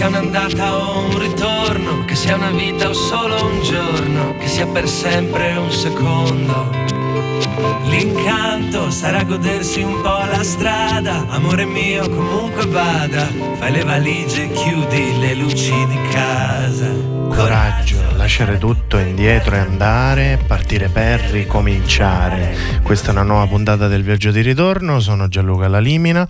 sia 0.00 0.08
un'andata 0.08 0.78
o 0.78 1.08
un 1.10 1.18
ritorno, 1.18 2.06
che 2.06 2.14
sia 2.14 2.34
una 2.34 2.50
vita 2.50 2.88
o 2.88 2.94
solo 2.94 3.44
un 3.44 3.62
giorno, 3.62 4.34
che 4.38 4.48
sia 4.48 4.66
per 4.66 4.88
sempre 4.88 5.54
un 5.58 5.70
secondo. 5.70 6.70
L'incanto 7.84 8.90
sarà 8.90 9.24
godersi 9.24 9.82
un 9.82 10.00
po' 10.00 10.24
la 10.24 10.42
strada, 10.42 11.26
amore 11.28 11.66
mio 11.66 12.08
comunque 12.08 12.64
vada, 12.64 13.28
fai 13.58 13.72
le 13.72 13.84
valigie, 13.84 14.50
chiudi 14.50 15.18
le 15.18 15.34
luci 15.34 15.86
di 15.86 15.98
casa. 16.10 16.88
Coraggio, 17.28 17.98
lasciare 18.16 18.56
tutto 18.56 18.96
indietro 18.96 19.54
e 19.56 19.58
andare, 19.58 20.38
partire 20.46 20.88
per 20.88 21.20
ricominciare. 21.30 22.80
Questa 22.82 23.08
è 23.08 23.10
una 23.10 23.22
nuova 23.22 23.46
puntata 23.46 23.86
del 23.86 24.02
viaggio 24.02 24.30
di 24.30 24.40
ritorno, 24.40 24.98
sono 24.98 25.28
Gianluca 25.28 25.68
Lalimina. 25.68 26.26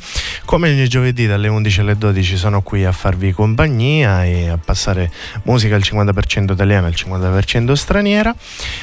Come 0.51 0.69
ogni 0.69 0.89
giovedì 0.89 1.29
dalle 1.29 1.47
11 1.47 1.81
alle 1.81 1.97
12 1.97 2.37
sono 2.37 2.61
qui 2.61 2.85
a 2.85 2.91
farvi 2.91 3.31
compagnia 3.31 4.25
e 4.25 4.49
a 4.49 4.59
passare 4.59 5.09
musica 5.45 5.77
al 5.77 5.83
50% 5.85 6.55
italiana 6.55 6.89
e 6.89 6.91
al 6.91 6.97
50% 6.97 7.73
straniera. 7.75 8.35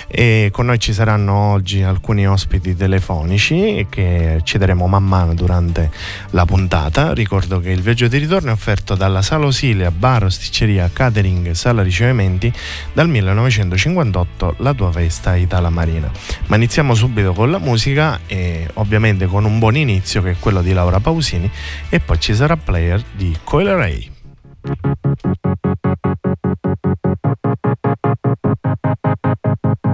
E 0.08 0.48
con 0.54 0.68
noi 0.68 0.80
ci 0.80 0.94
saranno 0.94 1.34
oggi 1.34 1.84
alcuni 1.84 2.26
ospiti 2.26 2.74
telefonici 2.74 3.86
che 3.90 4.40
ci 4.46 4.58
daremo 4.58 4.88
man 4.88 5.04
mano 5.04 5.34
durante 5.34 5.92
la 6.30 6.46
puntata. 6.46 7.14
Ricordo 7.14 7.60
che 7.60 7.72
il 7.72 7.82
viaggio 7.82 8.08
di 8.08 8.18
ritorno 8.18 8.52
è 8.52 8.54
offerto 8.54 8.96
dalla 8.96 9.22
Sala 9.22 9.48
Osilia, 9.48 9.92
bar, 9.92 10.24
osticceria, 10.24 10.90
catering, 10.94 11.52
sala 11.52 11.84
ricevimenti 11.84 12.50
dal 12.94 13.10
1958 13.10 14.56
la 14.60 14.74
tua 14.74 14.94
festa 14.94 15.36
Itala 15.36 15.70
Marina. 15.70 16.10
Ma 16.46 16.56
iniziamo 16.56 16.96
subito 16.96 17.34
con 17.34 17.52
la 17.52 17.60
musica 17.60 18.22
e 18.26 18.70
ovviamente 18.76 19.26
con 19.26 19.44
un 19.44 19.60
buon 19.60 19.76
inizio 19.76 20.22
che 20.22 20.32
è 20.32 20.36
quello 20.40 20.62
di 20.62 20.72
Laura 20.72 21.02
Pausini 21.02 21.56
e 21.90 22.00
poi 22.00 22.20
ci 22.20 22.34
sarà 22.36 22.56
player 22.58 23.04
di 23.14 23.38
Coil 23.44 23.70
Ray. 23.70 24.12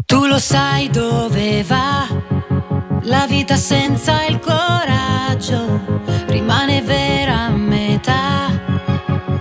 Tu 0.05 0.25
lo 0.25 0.39
sai 0.39 0.89
dove 0.89 1.63
va 1.63 2.07
la 3.03 3.25
vita 3.27 3.55
senza 3.55 4.25
il 4.25 4.39
coraggio 4.39 5.79
rimane 6.27 6.81
vera 6.81 7.45
a 7.45 7.49
metà 7.49 8.49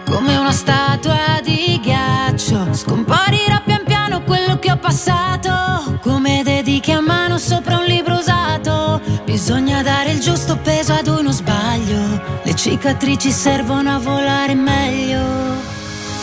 come 0.05 0.37
una 0.37 0.53
statua 0.53 1.41
di 1.43 1.81
ghiaccio. 1.83 2.75
Scomparirà 2.75 3.63
pian 3.65 3.83
piano 3.85 4.23
quello 4.23 4.59
che 4.59 4.71
ho 4.71 4.77
passato, 4.77 5.99
come 6.01 6.43
dedichi 6.45 6.93
a 6.93 7.01
mano 7.01 7.39
sopra 7.39 7.79
un 7.79 7.85
libro 7.85 8.17
usato. 8.17 9.01
Bisogna 9.25 9.83
dare 9.83 10.11
il 10.11 10.21
giusto 10.21 10.57
peso 10.59 10.93
ad 10.93 11.07
uno 11.07 11.31
sbaglio, 11.31 11.62
cicatrici 12.63 13.33
servono 13.33 13.93
a 13.93 13.99
volare 13.99 14.55
meglio. 14.55 15.21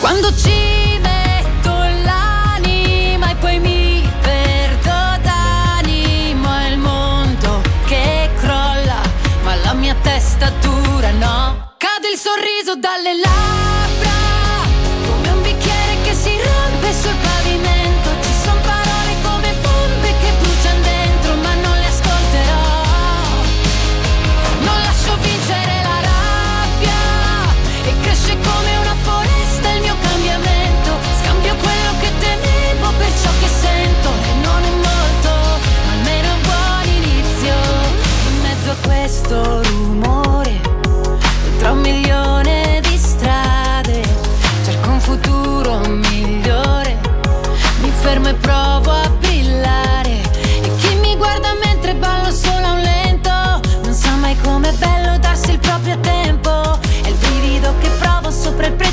Quando 0.00 0.34
ci 0.34 0.98
metto 1.02 1.70
l'anima 1.70 3.32
e 3.32 3.34
poi 3.34 3.58
mi 3.58 4.02
perdo 4.22 5.20
d'animo, 5.20 6.48
è 6.56 6.70
il 6.70 6.78
mondo 6.78 7.60
che 7.84 8.30
crolla, 8.36 9.02
ma 9.42 9.54
la 9.56 9.74
mia 9.74 9.94
testa 10.00 10.50
dura 10.62 11.10
no. 11.10 11.74
Cade 11.76 12.08
il 12.10 12.18
sorriso 12.18 12.74
dalle 12.74 13.12
labbra 13.20 13.40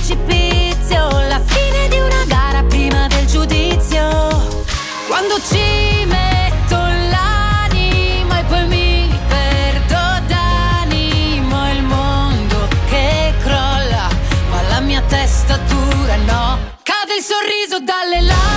precipizio, 0.07 1.09
la 1.27 1.41
fine 1.43 1.89
di 1.89 1.99
una 1.99 2.23
gara 2.27 2.63
prima 2.63 3.07
del 3.07 3.25
giudizio. 3.25 4.07
Quando 5.07 5.35
ci 5.49 6.05
metto 6.05 6.77
l'anima 6.77 8.39
e 8.39 8.43
poi 8.45 8.67
mi 8.67 9.19
perdo 9.27 10.25
d'animo, 10.27 11.71
il 11.71 11.83
mondo 11.83 12.67
che 12.87 13.33
crolla, 13.41 14.07
ma 14.49 14.61
la 14.69 14.79
mia 14.79 15.01
testa 15.01 15.57
dura 15.57 16.15
no. 16.15 16.59
Cade 16.83 17.15
il 17.17 17.23
sorriso 17.23 17.79
dalle 17.79 18.21
labbra. 18.21 18.56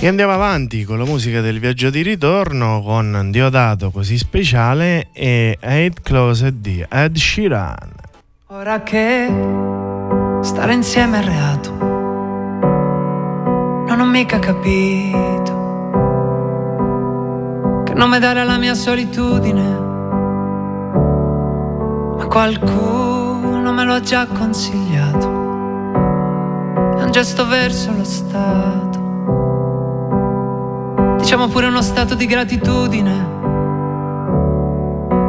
E 0.00 0.08
andiamo 0.08 0.32
avanti 0.32 0.84
con 0.84 0.96
la 0.96 1.04
musica 1.04 1.42
del 1.42 1.60
viaggio 1.60 1.90
di 1.90 2.00
ritorno 2.00 2.80
con 2.82 3.28
Diodato 3.30 3.90
così 3.90 4.16
speciale 4.16 5.08
e 5.12 5.58
Eight 5.60 6.00
Closet 6.00 6.54
di 6.54 6.82
Ed 6.88 7.16
Sheeran. 7.16 7.92
Ora 8.46 8.82
che 8.82 9.26
stare 10.40 10.72
insieme 10.72 11.20
è 11.20 11.24
reato, 11.24 11.72
non 13.86 14.00
ho 14.00 14.06
mica 14.06 14.38
capito 14.38 15.60
che 17.84 17.92
nome 17.92 18.18
dare 18.18 18.40
alla 18.40 18.56
mia 18.56 18.74
solitudine, 18.74 19.78
ma 22.16 22.26
qualcuno 22.28 23.72
me 23.72 23.84
lo 23.84 23.92
ha 23.92 24.00
già 24.00 24.26
consigliato. 24.26 25.40
È 26.98 27.02
un 27.02 27.10
gesto 27.10 27.46
verso 27.46 27.92
lo 27.94 28.04
Stato 28.04 29.01
diciamo 31.22 31.46
pure 31.46 31.68
uno 31.68 31.82
stato 31.82 32.16
di 32.16 32.26
gratitudine. 32.26 33.26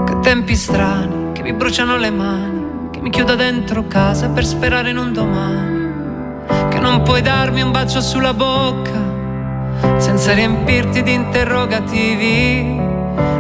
Che 0.07 0.19
tempi 0.22 0.56
strani, 0.56 1.34
che 1.34 1.44
mi 1.44 1.54
bruciano 1.54 1.98
le 1.98 2.10
mani, 2.10 2.90
che 2.90 3.00
mi 3.00 3.12
chiudo 3.12 3.36
dentro 3.36 3.86
casa 3.88 4.30
per 4.30 4.44
sperare 4.44 4.90
in 4.90 4.98
un 4.98 5.13
domani. 5.13 6.68
Che 6.69 6.80
non 6.80 7.04
puoi 7.04 7.22
darmi 7.22 7.62
un 7.62 7.69
bacio 7.69 8.01
sulla 8.01 8.34
bocca 8.34 9.01
senza 9.98 10.34
riempirti 10.34 11.04
di 11.04 11.13
interrogativi. 11.13 12.81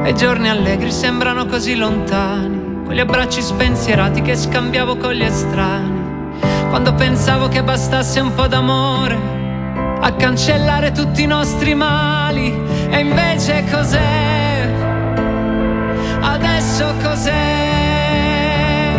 E 0.03 0.09
i 0.09 0.15
giorni 0.15 0.47
allegri 0.47 0.91
sembrano 0.91 1.47
così 1.47 1.75
lontani, 1.75 2.83
quegli 2.85 2.99
abbracci 2.99 3.41
spensierati 3.41 4.21
che 4.21 4.35
scambiavo 4.35 4.97
con 4.97 5.13
gli 5.13 5.23
estranei. 5.23 6.01
Quando 6.69 6.93
pensavo 6.93 7.47
che 7.47 7.63
bastasse 7.63 8.19
un 8.19 8.35
po' 8.35 8.45
d'amore 8.45 9.42
a 10.05 10.11
cancellare 10.15 10.91
tutti 10.91 11.23
i 11.23 11.25
nostri 11.25 11.73
mali. 11.73 12.53
E 12.89 12.99
invece 12.99 13.63
cos'è? 13.71 14.69
Adesso 16.19 16.93
cos'è? 17.01 18.91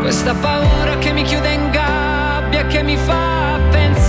Questa 0.00 0.32
paura 0.34 0.96
che 0.98 1.12
mi 1.12 1.24
chiude 1.24 1.52
in 1.52 1.70
gabbia, 1.70 2.66
che 2.66 2.84
mi 2.84 2.96
fa 2.96 3.58
pensare 3.70 4.04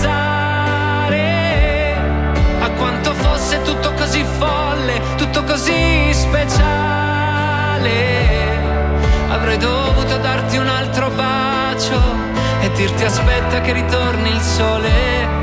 a 2.60 2.70
quanto 2.78 3.14
fosse 3.16 3.64
tutto 3.64 3.92
così 3.94 4.24
folle, 4.38 5.02
tutto 5.18 5.44
così 5.46 6.14
speciale. 6.14 6.76
Avrei 9.30 9.58
dovuto 9.58 10.18
darti 10.18 10.58
un 10.58 10.68
altro 10.68 11.10
bacio 11.10 12.00
e 12.62 12.70
dirti 12.74 13.04
aspetta 13.04 13.62
che 13.62 13.74
ritorni 13.74 14.30
il 14.30 14.42
sole 14.42 15.37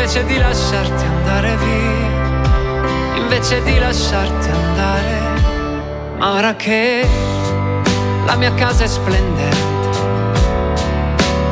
invece 0.00 0.24
di 0.24 0.38
lasciarti 0.38 1.04
andare 1.04 1.56
via, 1.56 3.18
invece 3.18 3.62
di 3.62 3.78
lasciarti 3.78 4.48
andare. 4.48 5.18
Ma 6.16 6.32
ora 6.32 6.56
che 6.56 7.06
la 8.24 8.34
mia 8.36 8.54
casa 8.54 8.84
è 8.84 8.86
splendente, 8.86 9.98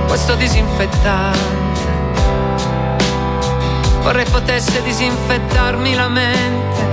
questo 0.06 0.34
disinfettante, 0.36 1.90
vorrei 4.00 4.24
potesse 4.30 4.80
disinfettarmi 4.82 5.94
la 5.94 6.08
mente 6.08 6.86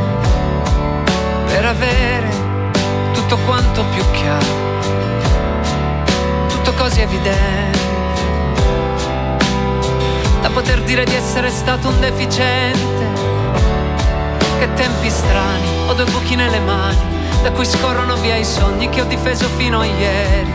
per 1.46 1.66
avere 1.68 2.30
tutto 3.14 3.38
quanto 3.46 3.86
più 3.94 4.04
chiaro, 4.12 4.46
tutto 6.50 6.74
così 6.74 7.00
evidente 7.00 7.85
da 10.46 10.52
poter 10.52 10.84
dire 10.84 11.06
di 11.06 11.16
essere 11.16 11.50
stato 11.50 11.88
un 11.88 12.00
deficiente. 12.00 13.04
Che 14.60 14.74
tempi 14.76 15.10
strani, 15.10 15.68
ho 15.88 15.94
due 15.94 16.06
buchi 16.06 16.36
nelle 16.36 16.60
mani, 16.60 17.00
da 17.42 17.50
cui 17.50 17.66
scorrono 17.66 18.16
via 18.18 18.36
i 18.36 18.46
sogni 18.46 18.88
che 18.90 19.02
ho 19.02 19.06
difeso 19.06 19.48
fino 19.58 19.80
a 19.80 19.86
ieri. 19.86 20.54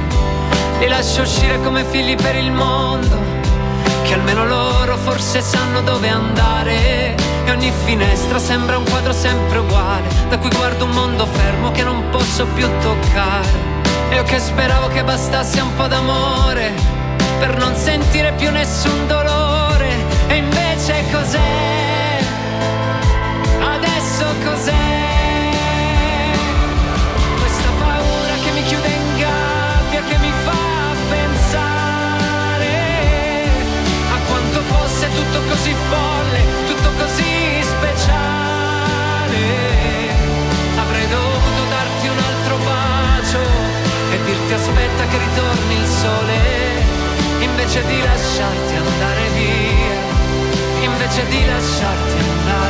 Li 0.78 0.87
lascio 0.87 1.23
uscire 1.23 1.61
come 1.62 1.82
figli 1.82 2.14
per 2.14 2.37
il 2.37 2.52
mondo, 2.52 3.18
che 4.04 4.14
almeno 4.14 4.47
loro 4.47 4.97
forse 4.97 5.40
sanno 5.40 5.80
dove 5.80 6.09
andare. 6.09 7.16
E 7.44 7.50
ogni 7.50 7.73
finestra 7.85 8.38
sembra 8.38 8.78
un 8.78 8.88
quadro 8.88 9.12
sempre 9.12 9.59
uguale, 9.59 10.06
da 10.28 10.38
cui 10.38 10.50
guardo 10.50 10.85
un 10.85 10.92
mondo 10.92 11.26
fermo 11.26 11.73
che 11.73 11.82
non 11.82 12.11
posso 12.11 12.47
più 12.54 12.68
toccare. 12.80 13.49
E 14.09 14.14
io 14.14 14.23
che 14.23 14.38
speravo 14.38 14.87
che 14.87 15.02
bastasse 15.02 15.61
un 15.61 15.75
po' 15.75 15.88
d'amore 15.88 16.99
per 17.40 17.56
non 17.56 17.75
sentire 17.75 18.32
più 18.35 18.52
nessun 18.52 19.09
dolore 19.09 19.39
e 20.30 20.37
invece 20.37 21.04
cos'è? 21.10 22.18
Adesso 23.58 24.25
cos'è? 24.44 25.50
Questa 27.38 27.68
paura 27.78 28.34
che 28.44 28.50
mi 28.52 28.62
chiude 28.62 28.88
in 28.88 29.16
gabbia, 29.16 30.02
che 30.08 30.18
mi 30.18 30.32
fa 30.44 30.94
pensare 31.10 32.75
a 34.14 34.18
quanto 34.28 34.60
fosse 34.72 35.08
tutto 35.12 35.40
così 35.49 35.75
folle, 35.90 36.40
tutto 36.66 36.90
così 36.96 37.62
speciale. 37.62 39.42
Avrei 40.78 41.08
dovuto 41.08 41.62
darti 41.68 42.06
un 42.06 42.18
altro 42.18 42.56
bacio 42.56 43.42
e 44.12 44.18
dirti 44.25 44.52
aspetta 44.52 45.06
che 45.06 45.18
ritorni 45.18 45.75
il 45.75 45.87
sole, 45.87 46.38
invece 47.40 47.84
di 47.84 48.00
lasciarti 48.00 48.75
andare 48.76 49.28
via 49.34 50.00
invece 51.02 51.26
di 51.28 51.47
lasciarti 51.47 52.19
andare 52.19 52.69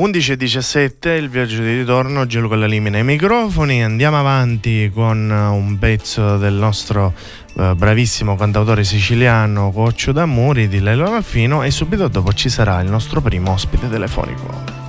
11 0.00 0.32
e 0.32 0.36
17, 0.38 1.10
il 1.10 1.28
viaggio 1.28 1.60
di 1.60 1.76
ritorno, 1.76 2.24
Gianluca 2.24 2.56
La 2.56 2.64
Limina 2.64 2.96
ai 2.96 3.04
microfoni, 3.04 3.84
andiamo 3.84 4.18
avanti 4.18 4.90
con 4.90 5.30
eh, 5.30 5.48
un 5.48 5.78
pezzo 5.78 6.38
del 6.38 6.54
nostro 6.54 7.12
eh, 7.58 7.74
bravissimo 7.76 8.34
cantautore 8.34 8.82
siciliano 8.82 9.70
Coccio 9.70 10.12
d'Amuri 10.12 10.68
di 10.68 10.80
Lello 10.80 11.12
Alfino 11.12 11.62
e 11.64 11.70
subito 11.70 12.08
dopo 12.08 12.32
ci 12.32 12.48
sarà 12.48 12.80
il 12.80 12.88
nostro 12.88 13.20
primo 13.20 13.52
ospite 13.52 13.90
telefonico. 13.90 14.79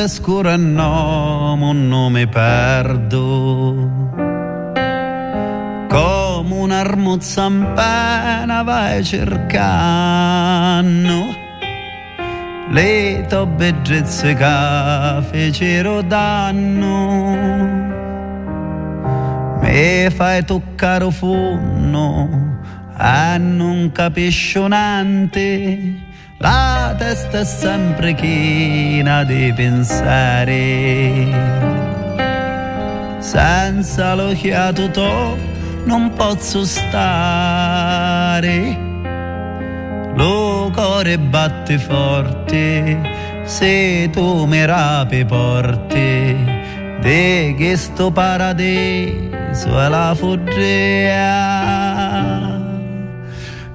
La 0.00 0.06
notte 0.06 0.14
è 0.14 0.16
scura 0.16 0.54
e 0.54 0.56
no, 0.56 1.72
non 1.74 2.12
mi 2.12 2.26
perdo. 2.26 3.74
Come 5.88 6.54
un'armuzza 6.54 7.44
in 7.44 7.72
pena 7.74 8.62
vai 8.62 9.04
cercando 9.04 9.58
le 12.70 13.26
tue 13.28 13.46
bellezze 13.46 14.34
che 14.34 15.22
fecero 15.30 16.00
danno. 16.00 17.36
Mi 19.60 20.08
fai 20.10 20.42
toccare 20.46 21.10
fondo 21.10 22.26
e 22.98 23.36
non 23.38 23.90
capisco 23.92 24.66
niente. 24.66 26.08
La 26.42 26.94
testa 26.96 27.40
è 27.40 27.44
sempre 27.44 28.14
china 28.14 29.24
di 29.24 29.52
pensare. 29.54 31.26
Senza 33.18 34.14
lo 34.14 34.32
chiato 34.32 34.90
to 34.90 35.36
non 35.84 36.10
posso 36.14 36.64
stare. 36.64 38.08
Lo 40.14 40.70
cuore 40.72 41.18
batte 41.18 41.78
forte 41.78 43.42
se 43.44 44.08
tu 44.10 44.46
mi 44.46 44.64
rapi 44.64 45.26
porte 45.26 46.36
de 47.02 47.52
questo 47.54 48.10
paradiso 48.10 49.78
è 49.78 49.88
la 49.88 50.14
foggia. 50.16 51.58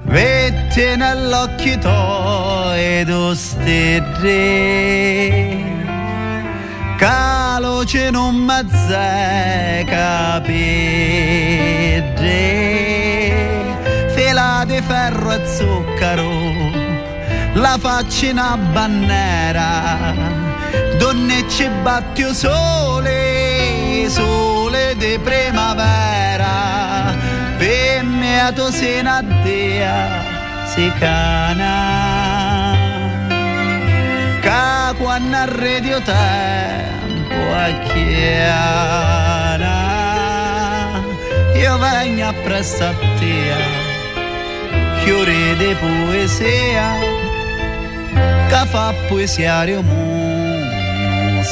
Vette 0.02 0.96
nell'occhio 0.96 1.78
tuoi 1.78 2.55
tu 3.04 3.34
stelle 3.34 4.66
Caloce 6.98 8.10
non 8.10 8.34
mazze 8.34 9.84
capire 9.86 11.06
Fila 14.14 14.64
di 14.66 14.80
ferro 14.82 15.32
e 15.32 15.46
zucchero 15.46 16.30
La 17.54 17.78
faccia 17.78 18.30
una 18.30 18.56
bandiera. 18.56 20.14
Donne 20.98 21.48
ci 21.48 21.68
battio 21.82 22.32
sole 22.34 24.08
Sole 24.08 24.94
di 24.96 25.18
primavera. 25.22 27.14
Per 27.56 28.04
me 28.04 28.40
a 28.40 28.52
una 29.00 29.22
dea 29.42 30.24
Si 30.74 30.92
cana 30.98 32.35
Quando 35.06 35.36
arredio 35.36 36.02
tempo 36.02 37.38
a 37.54 37.70
chiara. 37.86 38.66
Io 41.54 41.78
vengo 41.78 42.24
appresso 42.24 42.84
a 42.86 42.92
te, 43.16 43.54
fiore 45.04 45.56
di 45.58 45.76
poesia, 45.78 46.98
che 48.48 48.66
fa 48.66 48.92
poesia 49.08 49.64
mondo 49.80 51.44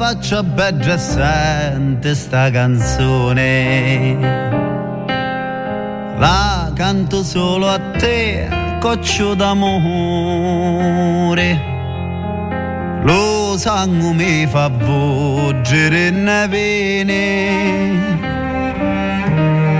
faccia 0.00 0.42
bella 0.42 0.96
sente 0.96 2.14
sta 2.14 2.50
canzone. 2.50 4.16
La 6.16 6.72
canto 6.74 7.22
solo 7.22 7.68
a 7.68 7.78
te, 7.98 8.48
coccio 8.80 9.34
d'amore. 9.34 9.68
Lo 13.02 13.58
sangue 13.58 14.14
mi 14.14 14.46
fa 14.46 14.68
volgere 14.68 16.08
ne 16.08 16.48
vene. 16.48 17.98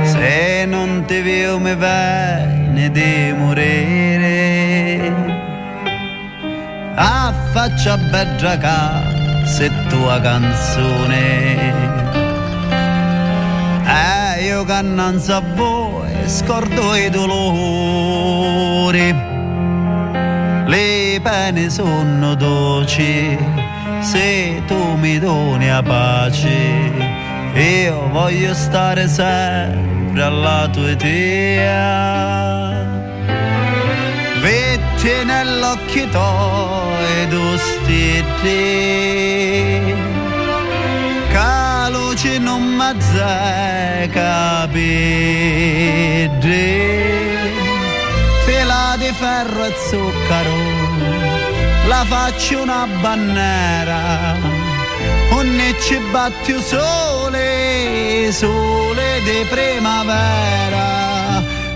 Se 0.05 0.67
non 0.67 1.05
ti 1.07 1.23
vedo 1.23 1.59
mi 1.59 1.75
viene 1.75 2.91
di 2.91 3.33
morire. 3.39 5.15
A 6.95 7.33
faccia 7.53 7.97
bella 7.97 8.59
cara 8.59 9.20
se 9.61 9.71
tua 9.88 10.19
canzone. 10.21 11.57
E 13.85 14.45
io 14.45 14.64
non 14.81 15.21
so 15.21 15.43
voi 15.55 16.09
scordo 16.25 16.95
i 16.95 17.11
dolori. 17.11 19.14
Le 20.64 21.21
pene 21.23 21.69
sono 21.69 22.35
dolci 22.37 23.37
se 24.00 24.62
tu 24.67 24.97
mi 24.97 25.19
doni 25.19 25.71
a 25.71 25.83
pace. 25.83 26.49
Io 27.52 28.09
voglio 28.09 28.55
stare 28.55 29.09
sempre 29.09 30.23
alla 30.23 30.67
tua 30.73 30.90
idea. 30.90 32.89
Vetti 35.02 35.25
nell'occhio 35.25 36.07
tuoi 36.09 37.26
d'ostiti 37.28 38.49
Che 41.30 41.90
luce 41.90 42.38
non 42.38 42.62
m'azzai 42.75 44.11
capire 44.11 44.69
Fila 48.45 48.97
di 48.99 49.10
ferro 49.13 49.65
e 49.65 49.75
zucchero 49.89 50.56
La 51.86 52.04
faccio 52.04 52.60
una 52.60 52.86
bandiera. 53.00 54.36
Onne 55.30 55.80
ci 55.80 55.97
batti 56.10 56.60
sole 56.63 58.30
Sole 58.32 59.23
di 59.25 59.47
primavera 59.49 61.29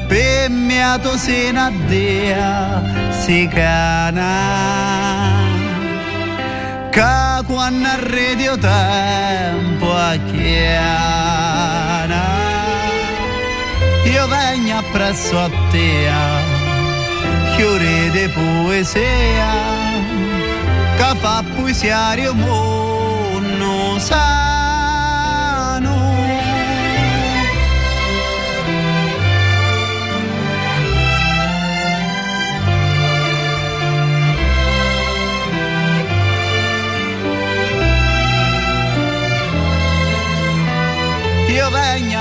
per 0.06 0.50
mia 0.50 0.98
tosina 0.98 1.70
dea 1.86 2.82
si 3.10 3.48
cana 3.52 4.32
che 6.90 7.42
quando 7.46 7.88
arredio 7.88 8.56
tempo 8.56 9.92
a 9.92 10.16
chiana. 10.30 12.22
Io 14.04 14.28
vengo 14.28 14.76
appresso 14.78 15.38
a 15.40 15.50
te 15.70 16.08
fiore 17.56 18.10
di 18.10 18.28
poesia 18.28 19.52
che 20.96 21.14
fa 21.20 21.42
poesia 21.56 22.14
il 22.14 22.34
mondo 22.34 23.98
sa 23.98 24.53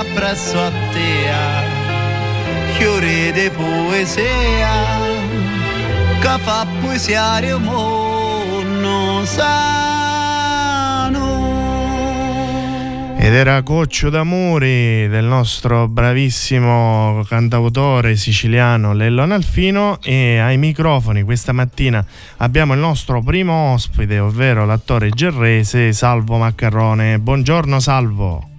appresso 0.03 0.59
a 0.59 0.71
te 0.91 1.71
fiore 2.77 3.31
di 3.31 3.49
poesia 3.55 4.71
che 6.19 6.37
fa 6.39 6.65
poesia 6.81 7.39
il 7.39 7.59
mondo 7.59 9.25
sano. 9.25 9.61
Ed 13.17 13.33
era 13.33 13.63
Coccio 13.63 14.09
d'Amuri 14.09 15.07
del 15.07 15.23
nostro 15.23 15.87
bravissimo 15.87 17.23
cantautore 17.25 18.17
siciliano 18.17 18.91
Lello 18.91 19.21
Analfino 19.21 19.99
e 20.01 20.39
ai 20.39 20.57
microfoni 20.57 21.23
questa 21.23 21.53
mattina 21.53 22.05
abbiamo 22.37 22.73
il 22.73 22.79
nostro 22.79 23.21
primo 23.21 23.71
ospite 23.71 24.19
ovvero 24.19 24.65
l'attore 24.65 25.09
gerrese 25.09 25.93
Salvo 25.93 26.35
Maccarrone. 26.37 27.17
Buongiorno 27.19 27.79
Salvo 27.79 28.51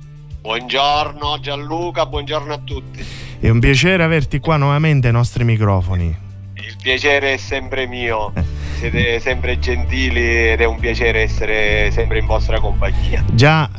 Buongiorno 0.44 1.38
Gianluca, 1.40 2.04
buongiorno 2.04 2.52
a 2.52 2.58
tutti. 2.62 3.02
È 3.40 3.48
un 3.48 3.60
piacere 3.60 4.02
averti 4.02 4.40
qua 4.40 4.58
nuovamente 4.58 5.06
ai 5.06 5.14
nostri 5.14 5.42
microfoni. 5.42 6.14
Il 6.56 6.76
piacere 6.82 7.32
è 7.32 7.36
sempre 7.38 7.86
mio, 7.86 8.30
siete 8.76 9.20
sempre 9.20 9.58
gentili 9.58 10.50
ed 10.50 10.60
è 10.60 10.66
un 10.66 10.78
piacere 10.78 11.22
essere 11.22 11.90
sempre 11.92 12.18
in 12.18 12.26
vostra 12.26 12.60
compagnia. 12.60 13.24
Già 13.32 13.70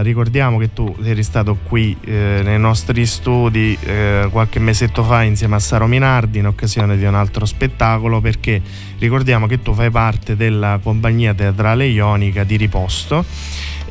eh, 0.00 0.02
ricordiamo 0.02 0.58
che 0.58 0.72
tu 0.72 0.92
eri 1.00 1.22
stato 1.22 1.56
qui 1.62 1.96
eh, 2.00 2.40
nei 2.42 2.58
nostri 2.58 3.06
studi 3.06 3.78
eh, 3.80 4.26
qualche 4.32 4.58
mesetto 4.58 5.04
fa 5.04 5.22
insieme 5.22 5.54
a 5.54 5.60
Saro 5.60 5.86
Minardi 5.86 6.40
in 6.40 6.48
occasione 6.48 6.96
di 6.96 7.04
un 7.04 7.14
altro 7.14 7.46
spettacolo 7.46 8.20
perché 8.20 8.60
ricordiamo 8.98 9.46
che 9.46 9.62
tu 9.62 9.74
fai 9.74 9.90
parte 9.90 10.34
della 10.34 10.80
compagnia 10.82 11.34
teatrale 11.34 11.86
ionica 11.86 12.42
di 12.42 12.56
Riposto 12.56 13.24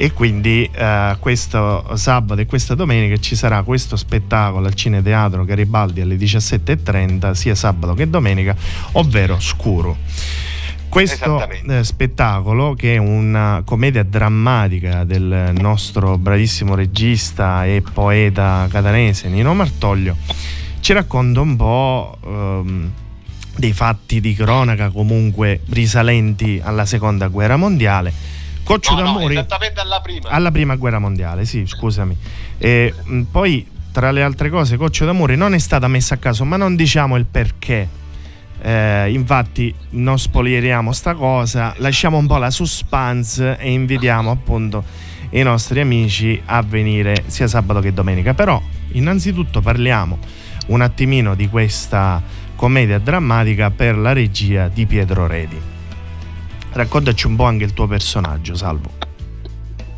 e 0.02 0.14
quindi 0.14 0.70
eh, 0.74 1.18
questo 1.20 1.98
sabato 1.98 2.40
e 2.40 2.46
questa 2.46 2.74
domenica 2.74 3.18
ci 3.18 3.36
sarà 3.36 3.64
questo 3.64 3.98
spettacolo 3.98 4.66
al 4.66 4.74
Cineteatro 4.74 5.44
Garibaldi 5.44 6.00
alle 6.00 6.16
17.30 6.16 7.34
sia 7.34 7.54
sabato 7.54 7.96
che 7.96 8.10
domenica 8.10 8.56
ovvero 8.94 9.42
Scuro. 9.42 9.98
Questo 10.88 11.46
eh, 11.50 11.84
spettacolo 11.84 12.76
che 12.76 12.96
è 12.96 12.98
una 12.98 13.62
commedia 13.66 14.04
drammatica 14.04 15.04
del 15.04 15.52
nostro 15.60 16.18
bravissimo 16.18 16.76
regista 16.76 17.66
e 17.66 17.84
poeta 17.94 18.68
catanese 18.72 19.28
Nino 19.28 19.54
Martoglio 19.54 20.16
ci 20.80 20.94
racconta 20.94 21.42
un 21.42 21.58
po' 21.58 22.18
ehm, 22.26 22.92
dei 23.58 23.74
fatti 23.74 24.22
di 24.22 24.34
cronaca 24.34 24.92
comunque 24.92 25.60
risalenti 25.72 26.62
alla 26.64 26.86
seconda 26.86 27.28
guerra 27.28 27.58
mondiale 27.58 28.38
Coccio 28.70 28.94
no, 28.94 29.02
d'Amore. 29.02 29.34
No, 29.34 29.40
esattamente 29.40 29.80
alla 29.80 30.00
prima. 30.00 30.30
Alla 30.30 30.52
prima 30.52 30.76
guerra 30.76 31.00
mondiale, 31.00 31.44
sì, 31.46 31.66
scusami. 31.66 32.16
E, 32.60 32.94
poi, 33.32 33.66
tra 33.92 34.12
le 34.12 34.22
altre 34.22 34.52
cose, 34.52 34.78
Coccio 34.78 35.06
d'Amore 35.06 35.36
non 35.36 35.56
è 35.56 35.58
stata 35.58 35.88
messa 35.88 36.14
a 36.14 36.18
caso, 36.18 36.46
ma 36.46 36.56
non 36.56 36.76
diciamo 36.76 37.16
il 37.16 37.26
perché. 37.26 37.98
Eh, 38.62 39.10
infatti 39.12 39.74
non 39.92 40.20
spoileriamo 40.20 40.92
sta 40.92 41.16
cosa, 41.16 41.74
lasciamo 41.78 42.18
un 42.18 42.28
po' 42.28 42.38
la 42.38 42.52
suspense 42.52 43.58
e 43.58 43.72
invitiamo 43.72 44.30
appunto 44.30 44.84
i 45.30 45.42
nostri 45.42 45.80
amici 45.80 46.40
a 46.46 46.62
venire 46.62 47.24
sia 47.26 47.48
sabato 47.48 47.80
che 47.80 47.92
domenica. 47.92 48.36
Però 48.36 48.62
innanzitutto 48.92 49.62
parliamo 49.62 50.20
un 50.68 50.82
attimino 50.82 51.34
di 51.34 51.50
questa 51.50 52.22
commedia 52.56 53.00
drammatica 53.00 53.72
per 53.72 53.98
la 53.98 54.14
regia 54.14 54.68
di 54.68 54.86
Pietro 54.86 55.26
Redi. 55.26 55.78
Raccontaci 56.72 57.28
un 57.28 57.36
po' 57.36 57.46
anche 57.46 57.64
il 57.64 57.74
tuo 57.74 57.88
personaggio, 57.88 58.56
Salvo. 58.56 58.90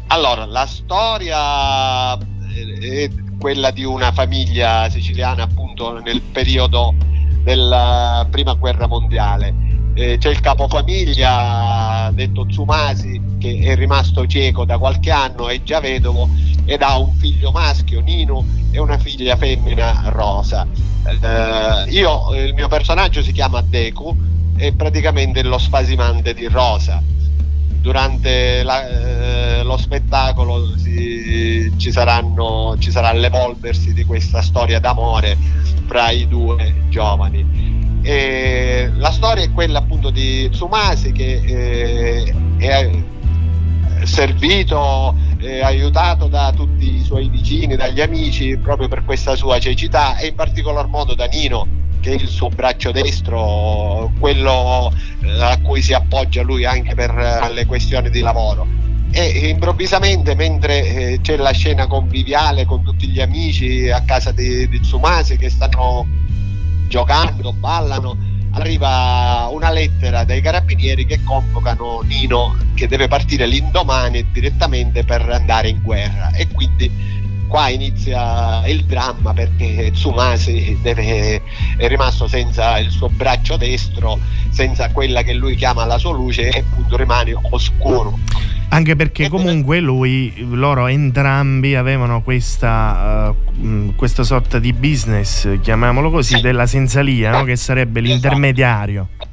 Allora, 0.08 0.46
la 0.46 0.66
storia 0.66 2.18
è 2.18 3.10
quella 3.40 3.72
di 3.72 3.84
una 3.84 4.12
famiglia 4.12 4.90
siciliana 4.90 5.44
appunto 5.44 6.00
nel 6.00 6.22
periodo 6.22 6.94
della 7.44 8.26
prima 8.30 8.54
guerra 8.54 8.88
mondiale. 8.88 9.70
Eh, 9.94 10.18
c'è 10.18 10.30
il 10.30 10.40
capofamiglia 10.40 12.12
detto 12.14 12.46
Tsumasi 12.46 13.22
che 13.40 13.60
è 13.60 13.76
rimasto 13.76 14.26
cieco 14.26 14.64
da 14.64 14.78
qualche 14.78 15.12
anno, 15.12 15.50
è 15.50 15.62
già 15.64 15.82
vedovo 15.82 16.30
ed 16.66 16.82
ha 16.82 16.98
un 16.98 17.14
figlio 17.16 17.52
maschio, 17.52 18.00
Nino, 18.00 18.46
e 18.72 18.80
una 18.80 18.98
figlia 18.98 19.36
femmina, 19.36 20.04
Rosa. 20.10 20.66
Eh, 21.04 21.90
io, 21.90 22.34
il 22.36 22.54
mio 22.54 22.68
personaggio 22.68 23.22
si 23.22 23.32
chiama 23.32 23.62
Deku 23.62 24.16
è 24.62 24.74
praticamente 24.74 25.42
lo 25.42 25.58
spasimante 25.58 26.36
di 26.36 26.48
Rosa. 26.48 27.02
durante 27.82 28.62
la, 28.62 28.88
eh, 28.88 29.64
lo 29.64 29.76
spettacolo 29.76 30.78
si, 30.78 31.74
ci, 31.78 31.92
saranno, 31.92 32.76
ci 32.78 32.92
sarà 32.92 33.12
l'evolversi 33.12 33.92
di 33.92 34.04
questa 34.06 34.44
storia 34.44 34.80
d'amore 34.80 35.36
fra 35.88 36.12
i 36.12 36.28
due 36.28 36.86
giovani. 36.90 38.00
E 38.04 38.92
la 38.94 39.10
storia 39.10 39.46
è 39.46 39.52
quella 39.52 39.80
appunto 39.80 40.12
di 40.12 40.48
Tsumasi 40.52 41.12
che 41.12 41.42
eh, 41.44 42.36
è 42.58 42.92
servito, 44.04 45.16
eh, 45.40 45.62
aiutato 45.64 46.28
da 46.28 46.54
tutti 46.56 46.98
i 46.98 47.04
suoi 47.04 47.30
vicini, 47.30 47.76
dagli 47.76 48.00
amici, 48.00 48.56
proprio 48.58 48.88
per 48.88 49.04
questa 49.06 49.36
sua 49.36 49.58
cecità 49.60 50.18
e 50.18 50.28
in 50.28 50.36
particolar 50.36 50.86
modo 50.86 51.16
da 51.16 51.26
Nino, 51.26 51.68
che 52.02 52.12
è 52.12 52.14
il 52.16 52.28
suo 52.28 52.50
braccio 52.50 52.92
destro, 52.92 54.12
quello 54.20 54.92
eh, 55.22 55.42
a 55.42 55.58
cui 55.62 55.82
si 55.82 55.94
appoggia 55.94 56.42
lui 56.42 56.66
anche 56.66 56.94
per 56.96 57.12
eh, 57.12 57.54
le 57.54 57.66
questioni 57.66 58.10
di 58.10 58.20
lavoro. 58.20 58.68
E 59.12 59.50
improvvisamente, 59.50 60.36
mentre 60.36 60.84
eh, 60.86 61.20
c'è 61.22 61.38
la 61.38 61.52
scena 61.52 61.88
conviviale 61.88 62.66
con 62.66 62.84
tutti 62.84 63.08
gli 63.08 63.22
amici 63.22 63.90
a 63.90 64.02
casa 64.02 64.32
di, 64.32 64.68
di 64.68 64.80
Tsumasi 64.80 65.38
che 65.38 65.50
stanno 65.50 66.08
giocando, 66.88 67.54
ballano, 67.54 68.18
arriva 68.52 69.48
una 69.52 69.72
lettera 69.72 70.24
dai 70.24 70.42
carabinieri 70.42 71.06
che 71.06 71.24
convocano 71.24 72.02
Nino 72.04 72.58
che 72.74 72.88
deve 72.88 73.08
partire 73.08 73.46
l'indomani 73.46 74.30
direttamente 74.32 75.04
per 75.04 75.22
andare 75.30 75.70
in 75.70 75.82
guerra 75.82 76.32
e 76.32 76.48
quindi 76.50 76.90
qua 77.52 77.68
inizia 77.68 78.66
il 78.66 78.86
dramma 78.86 79.34
perché 79.34 79.92
Tsumasi 79.92 80.78
deve, 80.82 81.42
è 81.76 81.88
rimasto 81.90 82.26
senza 82.26 82.80
il 82.80 82.90
suo 82.90 83.10
braccio 83.10 83.58
destro, 83.58 84.18
senza 84.50 84.90
quella 84.92 85.22
che 85.22 85.34
lui 85.34 85.56
chiama 85.56 85.84
la 85.84 85.98
sua 85.98 86.14
luce 86.14 86.50
e 86.50 86.60
appunto 86.60 86.96
rimane 86.96 87.38
oscuro. 87.50 88.18
Anche 88.70 88.96
perché 88.96 89.28
comunque 89.28 89.82
lui, 89.82 90.34
loro 90.50 90.88
entrambi 90.88 91.76
avevano 91.76 92.22
questa, 92.22 93.36
uh, 93.60 93.96
questa 93.98 94.24
sorta 94.24 94.58
di 94.58 94.72
business, 94.72 95.60
chiamiamolo 95.60 96.10
così, 96.10 96.36
sì. 96.36 96.42
della 96.42 96.66
senzalia, 96.66 97.32
no? 97.32 97.44
che 97.44 97.58
sarebbe 97.58 98.00
esatto. 98.00 99.30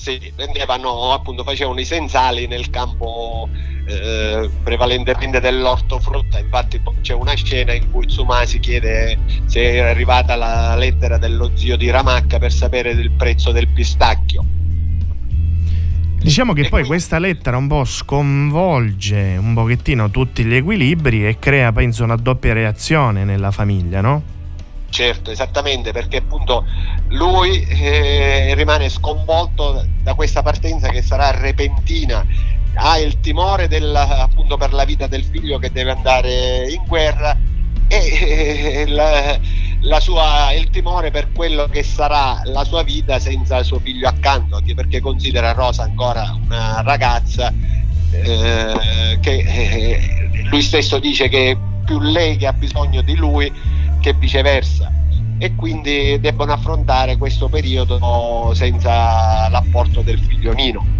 Sì, 0.00 0.32
vendevano 0.34 1.12
appunto, 1.12 1.44
facevano 1.44 1.78
i 1.78 1.84
sensali 1.84 2.46
nel 2.46 2.70
campo 2.70 3.50
eh, 3.86 4.48
prevalentemente 4.62 5.40
dell'ortofrutta. 5.40 6.38
Infatti 6.38 6.80
c'è 7.02 7.12
una 7.12 7.34
scena 7.34 7.74
in 7.74 7.90
cui 7.90 8.06
Tsumasi 8.06 8.60
chiede 8.60 9.18
se 9.44 9.60
è 9.60 9.78
arrivata 9.80 10.36
la 10.36 10.74
lettera 10.74 11.18
dello 11.18 11.50
zio 11.54 11.76
di 11.76 11.90
Ramacca 11.90 12.38
per 12.38 12.50
sapere 12.50 12.92
il 12.92 13.10
prezzo 13.10 13.52
del 13.52 13.68
pistacchio 13.68 14.42
Diciamo 16.22 16.52
che 16.52 16.68
poi 16.68 16.84
questa 16.84 17.18
lettera 17.18 17.56
un 17.56 17.66
po' 17.66 17.84
sconvolge 17.84 19.36
un 19.38 19.54
pochettino 19.54 20.10
tutti 20.10 20.44
gli 20.44 20.54
equilibri 20.54 21.26
e 21.26 21.38
crea, 21.38 21.72
penso, 21.72 22.04
una 22.04 22.16
doppia 22.16 22.52
reazione 22.52 23.24
nella 23.24 23.50
famiglia, 23.50 24.00
no? 24.00 24.22
Certo, 24.90 25.30
esattamente, 25.30 25.92
perché 25.92 26.18
appunto 26.18 26.66
lui 27.08 27.64
eh, 27.64 28.54
rimane 28.56 28.88
sconvolto 28.88 29.86
da 30.02 30.14
questa 30.14 30.42
partenza 30.42 30.88
che 30.88 31.00
sarà 31.00 31.30
repentina, 31.30 32.26
ha 32.74 32.98
il 32.98 33.20
timore 33.20 33.68
del, 33.68 33.94
appunto 33.94 34.56
per 34.56 34.72
la 34.72 34.84
vita 34.84 35.06
del 35.06 35.24
figlio 35.24 35.58
che 35.58 35.70
deve 35.70 35.92
andare 35.92 36.68
in 36.70 36.82
guerra 36.86 37.36
e 37.86 38.82
eh, 38.82 38.86
la, 38.88 39.38
la 39.82 40.00
sua, 40.00 40.52
il 40.52 40.70
timore 40.70 41.10
per 41.10 41.30
quello 41.32 41.66
che 41.66 41.82
sarà 41.82 42.40
la 42.44 42.64
sua 42.64 42.82
vita 42.82 43.18
senza 43.18 43.62
suo 43.62 43.78
figlio 43.78 44.08
accanto, 44.08 44.56
anche 44.56 44.74
perché 44.74 45.00
considera 45.00 45.52
Rosa 45.52 45.84
ancora 45.84 46.36
una 46.44 46.82
ragazza 46.82 47.52
eh, 48.10 49.18
che 49.20 49.38
eh, 49.38 50.46
lui 50.50 50.62
stesso 50.62 50.98
dice 50.98 51.28
che 51.28 51.50
è 51.52 51.56
più 51.84 52.00
lei 52.00 52.36
che 52.36 52.46
ha 52.46 52.52
bisogno 52.52 53.02
di 53.02 53.14
lui 53.14 53.52
che 54.00 54.14
viceversa 54.14 54.90
e 55.38 55.54
quindi 55.54 56.18
debbono 56.20 56.52
affrontare 56.52 57.16
questo 57.16 57.48
periodo 57.48 58.52
senza 58.54 59.48
l'apporto 59.48 60.02
del 60.02 60.18
figlio 60.18 60.52
Nino. 60.52 60.98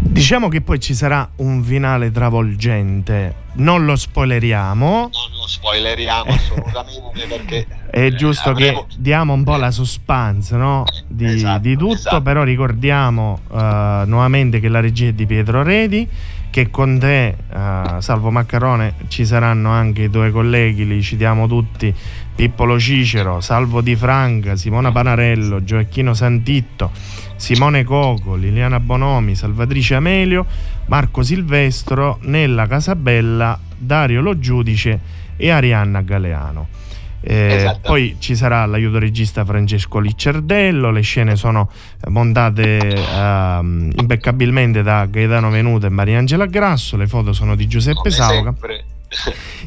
Diciamo 0.00 0.48
che 0.48 0.60
poi 0.60 0.78
ci 0.78 0.94
sarà 0.94 1.28
un 1.36 1.62
finale 1.62 2.10
travolgente, 2.10 3.34
non 3.54 3.84
lo 3.84 3.96
spoileriamo. 3.96 4.86
Non 4.86 5.10
lo 5.10 5.46
spoileriamo 5.46 6.30
assolutamente 6.30 7.26
perché... 7.28 7.66
È 7.90 8.10
giusto 8.12 8.50
avremo... 8.50 8.86
che 8.86 8.96
diamo 8.98 9.32
un 9.32 9.44
po' 9.44 9.56
la 9.56 9.70
suspense 9.70 10.56
no? 10.56 10.84
di, 11.06 11.24
esatto, 11.24 11.60
di, 11.60 11.76
tutto, 11.76 11.94
esatto. 11.94 12.22
però 12.22 12.42
ricordiamo 12.42 13.40
uh, 13.48 13.56
nuovamente 14.04 14.60
che 14.60 14.68
la 14.68 14.80
regia 14.80 15.08
è 15.08 15.12
di 15.12 15.26
Pietro 15.26 15.62
Redi, 15.62 16.08
che 16.50 16.70
con 16.70 16.98
te, 16.98 17.34
uh, 17.50 18.00
Salvo 18.00 18.30
Maccarone, 18.30 18.94
ci 19.08 19.24
saranno 19.24 19.70
anche 19.70 20.04
i 20.04 20.10
tuoi 20.10 20.30
colleghi, 20.30 20.86
li 20.86 21.02
citiamo 21.02 21.46
tutti, 21.46 21.94
Pippolo 22.34 22.78
Cicero, 22.78 23.40
Salvo 23.40 23.80
Di 23.80 23.96
Franca, 23.96 24.56
Simona 24.56 24.92
Panarello, 24.92 25.62
Gioacchino 25.62 26.14
Santitto 26.14 26.90
Simone 27.38 27.84
Coco, 27.84 28.34
Liliana 28.34 28.80
Bonomi, 28.80 29.36
Salvatrice 29.36 29.94
Amelio, 29.94 30.44
Marco 30.86 31.22
Silvestro, 31.22 32.18
Nella 32.22 32.66
Casabella, 32.66 33.58
Dario 33.76 34.20
Lo 34.20 34.40
Giudice 34.40 35.00
e 35.36 35.48
Arianna 35.48 36.02
Galeano. 36.02 36.66
Eh, 37.20 37.54
esatto. 37.54 37.88
Poi 37.88 38.16
ci 38.18 38.36
sarà 38.36 38.64
l'aiuto 38.66 38.98
regista 38.98 39.44
Francesco 39.44 39.98
Liccerdello, 39.98 40.90
le 40.90 41.00
scene 41.00 41.36
sono 41.36 41.68
montate 42.08 42.78
eh, 42.78 43.58
impeccabilmente 43.60 44.82
da 44.82 45.06
Gaetano 45.06 45.50
Venuto 45.50 45.86
e 45.86 45.90
Mariangela 45.90 46.46
Grasso, 46.46 46.96
le 46.96 47.06
foto 47.06 47.32
sono 47.32 47.54
di 47.54 47.66
Giuseppe 47.66 47.96
Come 47.96 48.10
Sauca. 48.10 48.52
Sempre. 48.52 48.84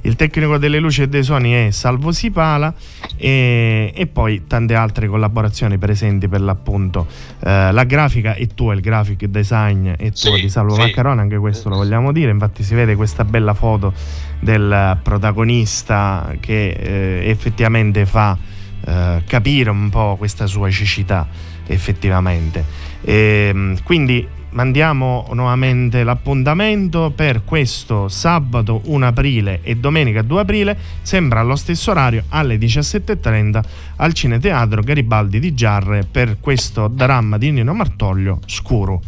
Il 0.04 0.16
tecnico 0.16 0.58
delle 0.58 0.80
luci 0.80 1.02
e 1.02 1.08
dei 1.08 1.24
suoni 1.24 1.52
è 1.52 1.72
Salvo 1.72 2.12
Sipala 2.12 2.74
e, 3.18 3.92
e 3.96 4.08
poi 4.08 4.46
tante 4.46 4.76
altre 4.76 5.08
collaborazioni 5.08 5.78
presenti 5.78 6.28
per 6.28 6.42
l'appunto. 6.42 7.08
Eh, 7.40 7.72
la 7.72 7.84
grafica 7.84 8.36
è 8.36 8.48
tua, 8.48 8.74
il 8.74 8.82
graphic 8.82 9.26
design 9.26 9.90
è 9.90 10.12
tuo 10.12 10.36
sì, 10.36 10.42
di 10.42 10.50
Salvo 10.50 10.76
sì. 10.76 10.82
Maccarone, 10.82 11.22
anche 11.22 11.38
questo 11.38 11.70
lo 11.70 11.78
vogliamo 11.78 12.12
dire. 12.12 12.30
Infatti 12.30 12.64
si 12.64 12.76
vede 12.76 12.96
questa 12.96 13.24
bella 13.26 13.54
foto 13.54 13.94
del 14.40 15.00
protagonista 15.02 16.36
che 16.40 16.70
eh, 16.70 17.30
effettivamente 17.30 18.06
fa 18.06 18.38
eh, 18.86 19.24
capire 19.26 19.70
un 19.70 19.90
po' 19.90 20.16
questa 20.18 20.46
sua 20.46 20.70
cecità 20.70 21.28
effettivamente. 21.68 22.64
E, 23.02 23.50
ehm, 23.50 23.84
quindi 23.84 24.28
mandiamo 24.52 25.28
nuovamente 25.34 26.04
l'appuntamento 26.04 27.12
per 27.14 27.44
questo 27.44 28.08
sabato 28.08 28.82
1 28.86 29.06
aprile 29.08 29.62
e 29.62 29.76
domenica 29.76 30.22
2 30.22 30.42
aprile, 30.42 30.78
sempre 31.02 31.40
allo 31.40 31.56
stesso 31.56 31.92
orario 31.92 32.24
alle 32.30 32.58
17.30 32.58 33.64
al 33.98 34.14
Cineteatro 34.14 34.82
Garibaldi 34.82 35.40
di 35.40 35.54
Giarre 35.54 36.04
per 36.10 36.40
questo 36.40 36.88
dramma 36.88 37.38
di 37.38 37.52
Nino 37.52 37.74
Martoglio 37.74 38.40
Scuro. 38.46 39.02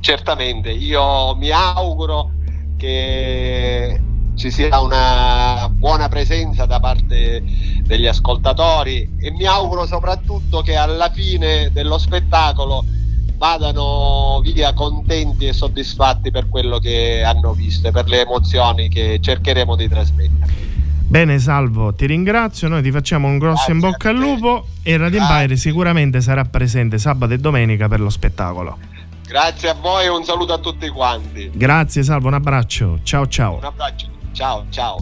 Certamente, 0.00 0.70
io 0.70 1.34
mi 1.34 1.50
auguro 1.50 2.30
che 2.76 4.00
ci 4.36 4.50
sia 4.50 4.80
una 4.80 5.68
buona 5.70 6.08
presenza 6.08 6.66
da 6.66 6.78
parte 6.78 7.42
degli 7.82 8.06
ascoltatori 8.06 9.16
e 9.18 9.30
mi 9.30 9.46
auguro 9.46 9.86
soprattutto 9.86 10.60
che 10.60 10.76
alla 10.76 11.10
fine 11.10 11.70
dello 11.72 11.98
spettacolo 11.98 12.84
vadano 13.36 14.40
via 14.42 14.72
contenti 14.72 15.46
e 15.46 15.52
soddisfatti 15.52 16.30
per 16.30 16.48
quello 16.48 16.78
che 16.78 17.22
hanno 17.22 17.52
visto 17.52 17.88
e 17.88 17.90
per 17.90 18.08
le 18.08 18.20
emozioni 18.20 18.88
che 18.88 19.18
cercheremo 19.20 19.76
di 19.76 19.88
trasmettere. 19.88 20.64
Bene 21.08 21.38
Salvo, 21.38 21.94
ti 21.94 22.06
ringrazio, 22.06 22.66
noi 22.66 22.82
ti 22.82 22.90
facciamo 22.90 23.28
un 23.28 23.38
grosso 23.38 23.66
Grazie 23.66 23.74
in 23.74 23.80
bocca 23.80 24.08
al 24.08 24.16
lupo 24.16 24.66
e 24.82 24.96
Radio 24.96 25.20
Empire 25.20 25.56
sicuramente 25.56 26.20
sarà 26.20 26.44
presente 26.44 26.98
sabato 26.98 27.32
e 27.32 27.38
domenica 27.38 27.86
per 27.86 28.00
lo 28.00 28.10
spettacolo. 28.10 28.76
Grazie 29.26 29.68
a 29.68 29.74
voi 29.74 30.04
e 30.04 30.08
un 30.08 30.24
saluto 30.24 30.52
a 30.52 30.58
tutti 30.58 30.88
quanti. 30.88 31.50
Grazie 31.54 32.02
Salvo, 32.02 32.26
un 32.28 32.34
abbraccio. 32.34 33.00
Ciao 33.04 33.26
ciao. 33.28 33.56
Un 33.56 33.64
abbraccio. 33.64 34.08
Ciao 34.32 34.64
ciao. 34.70 34.96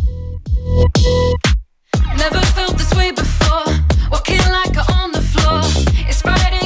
Never 2.16 2.44
felt 2.52 2.76
this 2.76 2.92
way 2.92 3.12
before. 3.12 3.82
Walking 4.10 4.40
like 4.50 4.78
on 4.92 5.10
the 5.10 5.20
floor. 5.20 5.60
It's 6.06 6.20
Friday 6.20 6.63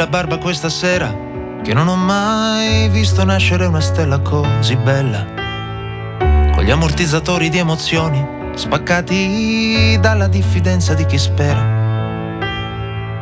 la 0.00 0.06
barba 0.06 0.38
questa 0.38 0.70
sera, 0.70 1.14
che 1.62 1.74
non 1.74 1.86
ho 1.86 1.94
mai 1.94 2.88
visto 2.88 3.22
nascere 3.22 3.66
una 3.66 3.82
stella 3.82 4.20
così 4.20 4.74
bella. 4.76 5.26
Con 6.54 6.64
gli 6.64 6.70
ammortizzatori 6.70 7.50
di 7.50 7.58
emozioni, 7.58 8.26
spaccati 8.54 9.98
dalla 10.00 10.26
diffidenza 10.26 10.94
di 10.94 11.04
chi 11.04 11.18
spera. 11.18 11.60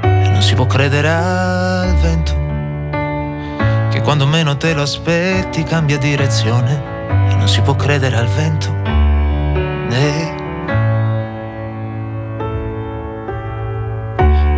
E 0.03 0.29
non 0.29 0.41
si 0.41 0.55
può 0.55 0.67
credere 0.67 1.11
al 1.11 1.97
vento, 1.97 2.33
che 3.91 4.01
quando 4.01 4.29
meno 4.29 4.57
te 4.57 4.73
lo 4.73 4.83
aspetti 4.83 5.65
cambia 5.65 5.99
direzione. 5.99 6.81
E 7.29 7.35
non 7.35 7.49
si 7.49 7.61
può 7.61 7.75
credere 7.75 8.15
al 8.15 8.29
vento. 8.29 8.73
Eh. 9.91 10.35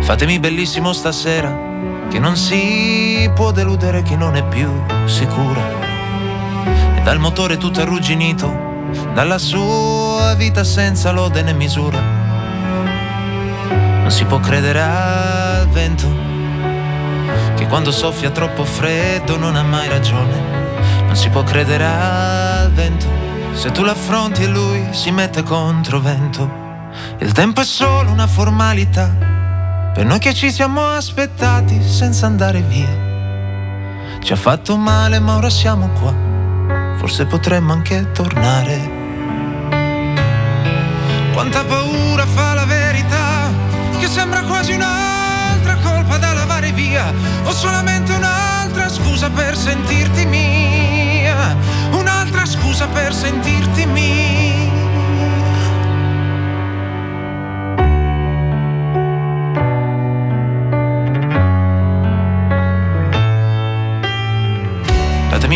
Fatemi 0.01 0.39
bellissimo 0.39 0.93
stasera 0.93 1.69
che 2.11 2.19
non 2.19 2.35
si 2.35 3.31
può 3.33 3.51
deludere 3.51 4.03
chi 4.03 4.17
non 4.17 4.35
è 4.35 4.43
più 4.43 4.69
sicura. 5.05 5.61
E 6.97 7.01
dal 7.03 7.19
motore 7.19 7.55
tutto 7.55 7.79
arrugginito, 7.79 8.89
dalla 9.13 9.37
sua 9.37 10.35
vita 10.35 10.65
senza 10.65 11.11
lode 11.11 11.41
né 11.41 11.53
misura. 11.53 11.99
Non 14.01 14.11
si 14.11 14.25
può 14.25 14.41
credere 14.41 14.81
al 14.81 15.69
vento, 15.69 16.13
che 17.55 17.65
quando 17.67 17.91
soffia 17.91 18.29
troppo 18.29 18.65
freddo 18.65 19.37
non 19.37 19.55
ha 19.55 19.63
mai 19.63 19.87
ragione. 19.87 20.59
Non 21.05 21.15
si 21.15 21.29
può 21.29 21.43
credere 21.43 21.85
al 21.85 22.71
vento, 22.73 23.07
se 23.53 23.71
tu 23.71 23.85
l'affronti 23.85 24.43
e 24.43 24.47
lui 24.47 24.85
si 24.91 25.11
mette 25.11 25.43
contro 25.43 26.01
vento. 26.01 26.59
Il 27.19 27.31
tempo 27.31 27.61
è 27.61 27.65
solo 27.65 28.11
una 28.11 28.27
formalità 28.27 29.30
per 29.93 30.05
noi 30.05 30.19
che 30.19 30.33
ci 30.33 30.51
siamo 30.51 30.85
aspettati 30.85 31.81
senza 31.83 32.25
andare 32.25 32.61
via. 32.61 33.09
Ci 34.21 34.31
ha 34.31 34.35
fatto 34.35 34.77
male 34.77 35.19
ma 35.19 35.35
ora 35.35 35.49
siamo 35.49 35.89
qua, 35.99 36.13
forse 36.97 37.25
potremmo 37.25 37.73
anche 37.73 38.11
tornare. 38.13 38.99
Quanta 41.33 41.63
paura 41.65 42.25
fa 42.25 42.53
la 42.53 42.65
verità, 42.65 43.49
che 43.99 44.07
sembra 44.07 44.43
quasi 44.43 44.73
un'altra 44.73 45.75
colpa 45.77 46.17
da 46.17 46.33
lavare 46.33 46.71
via, 46.71 47.11
o 47.43 47.51
solamente 47.51 48.13
un'altra 48.13 48.87
scusa 48.87 49.29
per 49.29 49.57
sentirti 49.57 50.25
mia, 50.25 51.55
un'altra 51.91 52.45
scusa 52.45 52.87
per 52.87 53.13
sentirti 53.13 53.85
mia. 53.87 54.50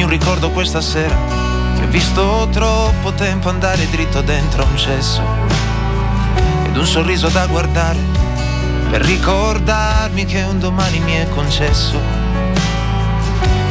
Un 0.06 0.12
ricordo 0.12 0.52
questa 0.52 0.82
sera 0.82 1.18
che 1.76 1.84
ho 1.84 1.88
visto 1.88 2.48
troppo 2.52 3.12
tempo 3.13 3.50
andare 3.50 3.89
dritto 3.89 4.22
dentro 4.22 4.63
un 4.63 4.78
cesso 4.78 5.20
ed 6.63 6.78
un 6.78 6.86
sorriso 6.86 7.28
da 7.30 7.48
guardare 7.48 7.98
per 8.91 9.02
ricordarmi 9.02 10.26
che 10.26 10.44
un 10.44 10.60
domani 10.60 11.00
mi 11.00 11.13
è 11.13 11.28
concesso. 11.30 12.00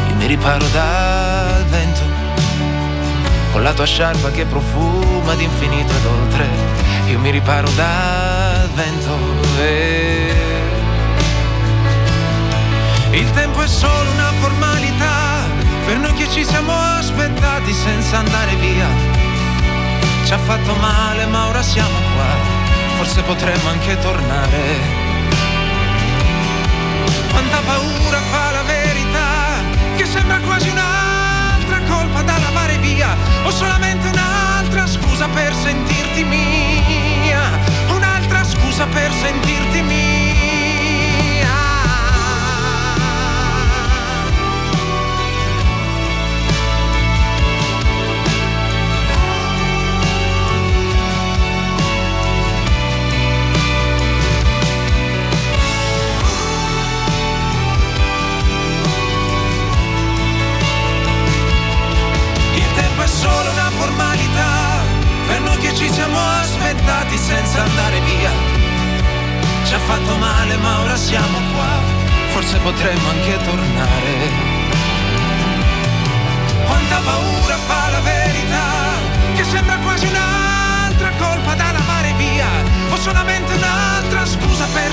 Io 0.09 0.15
mi 0.17 0.27
riparo 0.27 0.67
dal 0.73 1.65
vento 1.67 2.03
con 3.53 3.63
la 3.63 3.73
tua 3.73 3.87
sciarpa 3.87 4.33
che 4.33 4.45
profuma 4.45 5.35
d'infinito 5.37 5.93
ed 5.93 6.05
oltre. 6.05 6.49
Io 7.11 7.19
mi 7.21 7.31
riparo 7.31 7.71
dal 7.77 8.69
vento 8.75 9.17
e 9.61 10.35
il 13.13 13.31
tempo 13.31 13.63
è 13.63 13.69
solo 13.69 14.11
una 14.11 14.33
formalità 14.41 14.74
per 15.85 15.99
noi 15.99 16.13
che 16.15 16.29
ci 16.29 16.45
siamo 16.45 16.73
aspettati 16.73 17.73
senza 17.73 18.19
andare 18.19 18.55
via. 18.57 18.89
Ci 20.25 20.33
ha 20.33 20.39
fatto 20.39 20.75
male 20.77 21.27
ma 21.27 21.47
ora 21.49 21.63
siamo 21.63 21.99
qua, 22.15 22.97
forse 22.97 23.23
potremmo 23.23 23.69
anche 23.69 23.99
tornare. 23.99 25.03
Quanta 27.31 27.61
paura 27.67 28.21
fa 28.31 28.51
la 28.53 28.63
verità, 28.63 29.63
che 29.97 30.07
sembra 30.07 30.39
quasi 30.41 30.69
un'altra 30.71 31.81
colpa 31.89 32.23
da 32.23 32.39
lavare 32.39 32.79
via, 32.79 33.15
o 33.45 33.51
solamente 33.51 34.09
un'altra 34.09 34.87
scusa 34.87 35.29
per 35.29 35.53
sentirti 35.53 36.25
mia, 36.25 37.43
un'altra 37.89 38.45
scusa 38.45 38.87
per 38.87 39.13
sentirti 39.13 39.83
mia. 39.83 40.24
Siamo 65.95 66.19
aspettati 66.19 67.17
senza 67.17 67.63
andare 67.63 68.01
via. 68.01 68.31
Ci 69.65 69.75
ha 69.75 69.79
fatto 69.79 70.17
male 70.17 70.57
ma 70.57 70.81
ora 70.81 70.97
siamo 70.97 71.39
qua, 71.53 71.73
forse 72.33 72.59
potremmo 72.59 73.09
anche 73.09 73.39
tornare. 73.45 74.13
Quanta 76.67 76.99
paura 76.99 77.57
fa 77.69 77.91
la 77.91 78.01
verità, 78.01 78.67
che 79.37 79.45
sembra 79.45 79.77
quasi 79.79 80.07
un'altra 80.07 81.11
colpa 81.17 81.55
da 81.55 81.71
lavare 81.71 82.13
via, 82.15 82.51
o 82.91 82.97
solamente 82.97 83.53
un'altra 83.53 84.27
scusa 84.27 84.67
per 84.73 84.93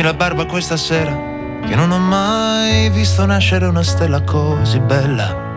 Fatemi 0.00 0.02
la 0.02 0.14
barba 0.14 0.46
questa 0.46 0.78
sera, 0.78 1.10
che 1.66 1.74
non 1.74 1.90
ho 1.90 1.98
mai 1.98 2.88
visto 2.88 3.26
nascere 3.26 3.66
una 3.66 3.82
stella 3.82 4.22
così 4.22 4.78
bella. 4.80 5.54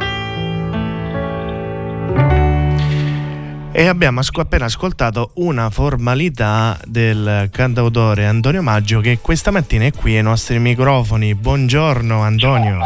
E 3.71 3.88
abbiamo 3.88 4.19
appena 4.19 4.65
ascoltato 4.65 5.32
una 5.36 5.69
formalità 5.69 6.77
del 6.84 7.47
cantautore 7.53 8.25
Antonio 8.25 8.62
Maggio 8.62 8.99
che 8.99 9.19
questa 9.21 9.49
mattina 9.49 9.86
è 9.86 9.93
qui 9.93 10.17
ai 10.17 10.23
nostri 10.23 10.60
microfoni. 10.60 11.36
Buongiorno 11.36 12.21
Antonio. 12.21 12.79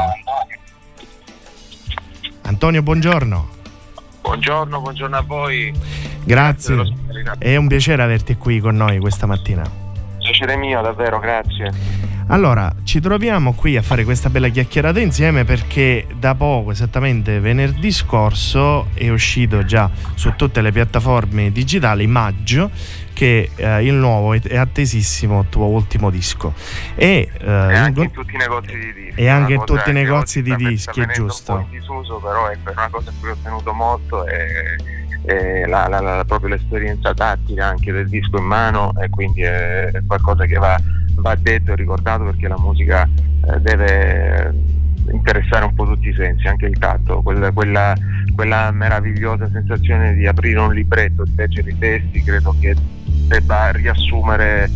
Antonio, 2.44 2.84
buongiorno. 2.84 3.50
Buongiorno, 4.22 4.80
buongiorno 4.80 5.18
a 5.18 5.22
voi. 5.22 5.74
Grazie. 6.24 6.94
È 7.40 7.56
un 7.56 7.68
piacere 7.68 8.04
averti 8.04 8.36
qui 8.36 8.60
con 8.60 8.76
noi 8.76 9.00
questa 9.00 9.26
mattina 9.26 9.86
piacere 10.28 10.58
mio, 10.58 10.82
davvero, 10.82 11.20
grazie. 11.20 11.72
Allora, 12.30 12.74
ci 12.84 13.00
troviamo 13.00 13.54
qui 13.54 13.78
a 13.78 13.82
fare 13.82 14.04
questa 14.04 14.30
bella 14.30 14.50
chiacchierata 14.50 15.00
insieme 15.00 15.46
perché 15.46 16.06
da 16.14 16.36
poco, 16.36 16.72
esattamente 16.72 17.40
venerdì 17.40 17.90
scorso, 17.90 18.88
è 18.94 19.08
uscito 19.10 19.64
già 19.64 19.90
su 20.16 20.34
tutte 20.36 20.62
le 20.62 20.74
piattaforme 20.74 21.54
digitali 21.54 22.06
Maggio 22.06 22.70
che 23.14 23.50
eh, 23.56 23.84
il 23.84 23.94
nuovo 23.94 24.34
è 24.34 24.58
attesissimo 24.58 25.46
tuo 25.46 25.66
ultimo 25.66 26.12
disco 26.12 26.54
e, 26.94 27.32
eh, 27.40 27.50
anche 27.50 28.02
in 28.02 28.12
tutti 28.12 28.36
i 28.36 28.38
negozi 28.38 28.78
di 28.78 28.94
dischi 28.94 29.22
e 29.22 29.28
anche 29.28 29.54
in 29.54 29.64
tutti 29.66 29.90
i 29.90 29.94
negozi 29.94 30.44
di 30.44 30.56
dischi 30.56 31.02
è 31.02 31.08
giusto 31.08 31.54
un 31.54 31.58
po' 31.62 31.74
in 31.74 31.80
disuso 31.80 32.18
però 32.18 32.48
è 32.50 32.58
una 32.64 32.90
cosa 32.92 33.10
a 33.10 33.14
cui 33.20 33.30
ho 33.30 33.38
tenuto 33.42 33.74
molto 33.74 34.28
e 34.28 34.76
eh, 35.28 35.68
la, 35.68 35.88
la, 35.88 36.00
la, 36.00 36.24
proprio 36.26 36.50
l'esperienza 36.50 37.14
tattica 37.14 37.68
anche 37.68 37.92
del 37.92 38.08
disco 38.08 38.38
in 38.38 38.46
mano 38.46 38.94
e 38.98 39.10
quindi 39.10 39.42
è 39.42 39.92
qualcosa 40.08 40.46
che 40.46 40.56
va, 40.56 40.80
va 41.16 41.36
detto 41.36 41.74
e 41.74 41.76
ricordato 41.76 42.24
perché 42.24 42.48
la 42.48 42.58
musica 42.58 43.04
eh, 43.04 43.60
deve 43.60 44.54
interessare 45.12 45.66
un 45.66 45.74
po' 45.74 45.86
tutti 45.86 46.08
i 46.08 46.14
sensi, 46.14 46.48
anche 46.48 46.68
il 46.68 46.78
tatto, 46.78 47.22
quella, 47.22 47.52
quella, 47.52 47.94
quella, 48.36 48.72
meravigliosa 48.72 49.50
sensazione 49.52 50.14
di 50.14 50.26
aprire 50.28 50.60
un 50.60 50.74
libretto, 50.74 51.24
di 51.24 51.34
leggere 51.36 51.72
i 51.72 51.78
testi, 51.78 52.24
credo 52.24 52.56
che 52.60 52.76
debba 53.28 53.72
riassumere 53.72 54.70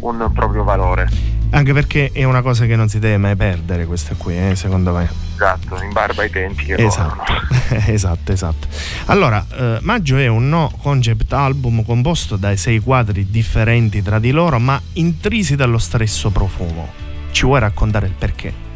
un 0.00 0.30
proprio 0.32 0.64
valore. 0.64 1.08
Anche 1.50 1.72
perché 1.74 2.10
è 2.12 2.24
una 2.24 2.40
cosa 2.40 2.64
che 2.64 2.76
non 2.76 2.88
si 2.88 2.98
deve 2.98 3.18
mai 3.18 3.36
perdere 3.36 3.84
questa 3.84 4.14
qui, 4.16 4.36
eh, 4.36 4.56
secondo 4.56 4.92
me. 4.92 5.08
Esatto, 5.34 5.82
in 5.82 5.92
barba 5.92 6.22
ai 6.22 6.30
tempi 6.30 6.64
che 6.64 6.74
esatto. 6.76 7.32
esatto, 7.88 8.32
esatto. 8.32 8.66
Allora, 9.06 9.44
eh, 9.52 9.78
Maggio 9.82 10.16
è 10.16 10.28
un 10.28 10.48
no 10.48 10.72
concept 10.80 11.32
album 11.32 11.84
composto 11.84 12.36
dai 12.36 12.56
sei 12.56 12.78
quadri 12.78 13.28
differenti 13.30 14.02
tra 14.02 14.18
di 14.18 14.30
loro, 14.30 14.58
ma 14.58 14.80
intrisi 14.94 15.54
dallo 15.54 15.78
stesso 15.78 16.30
profumo. 16.30 16.88
Ci 17.32 17.44
vuoi 17.44 17.60
raccontare 17.60 18.06
il 18.06 18.14
perché? 18.16 18.70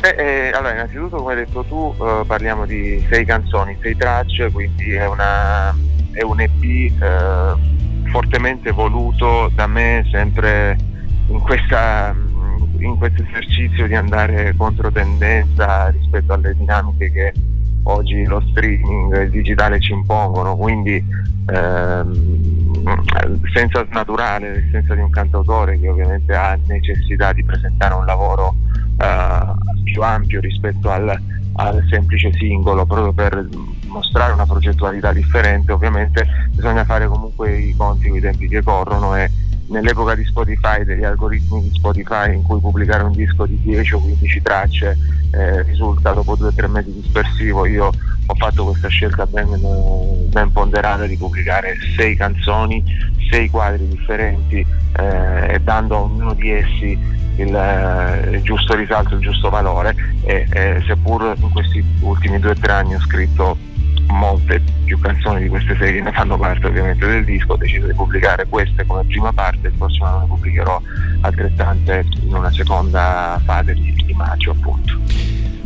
Beh, 0.00 0.16
eh, 0.16 0.50
allora, 0.50 0.74
innanzitutto, 0.74 1.16
come 1.16 1.32
hai 1.32 1.44
detto 1.46 1.64
tu, 1.64 1.94
eh, 1.98 2.24
parliamo 2.26 2.66
di 2.66 3.02
sei 3.08 3.24
canzoni, 3.24 3.78
sei 3.80 3.96
tracce, 3.96 4.50
quindi 4.50 4.92
è, 4.92 5.06
una, 5.06 5.74
è 6.10 6.22
un 6.22 6.40
EP 6.40 6.62
eh, 6.62 7.54
fortemente 8.14 8.70
voluto 8.70 9.50
da 9.56 9.66
me, 9.66 10.06
sempre 10.12 10.76
in, 11.26 11.40
questo 11.40 13.24
esercizio 13.24 13.88
di 13.88 13.96
andare 13.96 14.54
contro 14.56 14.92
tendenza 14.92 15.88
rispetto 15.88 16.32
alle 16.32 16.54
dinamiche 16.54 17.10
che 17.10 17.32
oggi 17.82 18.24
lo 18.24 18.40
streaming, 18.50 19.20
il 19.20 19.30
digitale 19.30 19.80
ci 19.80 19.90
impongono, 19.90 20.56
quindi 20.56 21.04
ehm, 21.52 22.82
senza 23.52 23.84
naturale, 23.90 24.52
l'essenza 24.52 24.94
di 24.94 25.00
un 25.00 25.10
cantautore 25.10 25.80
che 25.80 25.88
ovviamente 25.88 26.36
ha 26.36 26.56
necessità 26.68 27.32
di 27.32 27.42
presentare 27.42 27.94
un 27.94 28.06
lavoro 28.06 28.54
eh, 28.96 29.82
più 29.82 30.00
ampio 30.02 30.38
rispetto 30.38 30.88
al, 30.88 31.20
al 31.54 31.84
semplice 31.88 32.32
singolo, 32.32 32.84
proprio 32.86 33.12
per 33.12 33.48
mostrare 33.86 34.32
una 34.32 34.46
progettualità 34.46 35.12
differente, 35.12 35.72
ovviamente 35.72 36.26
bisogna 36.50 36.84
fare 36.84 37.06
comunque 37.06 37.56
i 37.56 37.74
conti 37.76 38.08
con 38.08 38.16
i 38.16 38.20
tempi 38.20 38.48
che 38.48 38.62
corrono 38.62 39.16
e 39.16 39.30
nell'epoca 39.68 40.14
di 40.14 40.24
Spotify, 40.24 40.84
degli 40.84 41.04
algoritmi 41.04 41.62
di 41.62 41.70
Spotify 41.74 42.34
in 42.34 42.42
cui 42.42 42.60
pubblicare 42.60 43.02
un 43.02 43.12
disco 43.12 43.46
di 43.46 43.58
10 43.60 43.94
o 43.94 44.00
15 44.00 44.42
tracce 44.42 44.98
eh, 45.32 45.62
risulta 45.62 46.12
dopo 46.12 46.36
due 46.36 46.48
o 46.48 46.52
tre 46.52 46.68
mesi 46.68 46.92
dispersivo, 46.92 47.66
io 47.66 47.90
ho 48.26 48.34
fatto 48.36 48.64
questa 48.64 48.88
scelta 48.88 49.26
ben, 49.26 49.48
ben 50.30 50.52
ponderata 50.52 51.06
di 51.06 51.16
pubblicare 51.16 51.76
sei 51.96 52.16
canzoni, 52.16 52.82
sei 53.30 53.50
quadri 53.50 53.88
differenti 53.88 54.64
eh, 54.96 55.54
e 55.54 55.60
dando 55.60 55.96
a 55.96 56.00
ognuno 56.00 56.34
di 56.34 56.50
essi 56.50 56.98
il, 57.36 57.54
eh, 57.54 58.36
il, 58.36 58.42
giusto 58.42 58.74
risalto, 58.74 59.14
il 59.14 59.20
giusto 59.20 59.50
valore. 59.50 59.94
E 60.22 60.46
eh, 60.50 60.82
seppur 60.86 61.34
in 61.38 61.50
questi 61.50 61.84
ultimi 62.00 62.38
due 62.38 62.52
o 62.52 62.54
tre 62.54 62.72
anni 62.72 62.94
ho 62.94 63.00
scritto 63.00 63.56
molte 64.06 64.62
più 64.84 64.98
canzoni 64.98 65.42
di 65.42 65.48
queste 65.48 65.76
serie 65.76 66.00
ne 66.00 66.12
fanno 66.12 66.36
parte 66.36 66.66
ovviamente 66.66 67.06
del 67.06 67.24
disco, 67.24 67.52
ho 67.52 67.56
deciso 67.56 67.86
di 67.86 67.94
pubblicare 67.94 68.46
queste 68.48 68.84
come 68.86 69.04
prima 69.04 69.32
parte, 69.32 69.68
il 69.68 69.74
prossimo 69.74 70.06
anno 70.06 70.20
ne 70.20 70.26
pubblicherò 70.26 70.82
altrettante 71.20 72.06
in 72.20 72.34
una 72.34 72.52
seconda 72.52 73.40
fase 73.44 73.74
di, 73.74 73.92
di 73.92 74.12
maggio 74.14 74.52
appunto. 74.52 74.98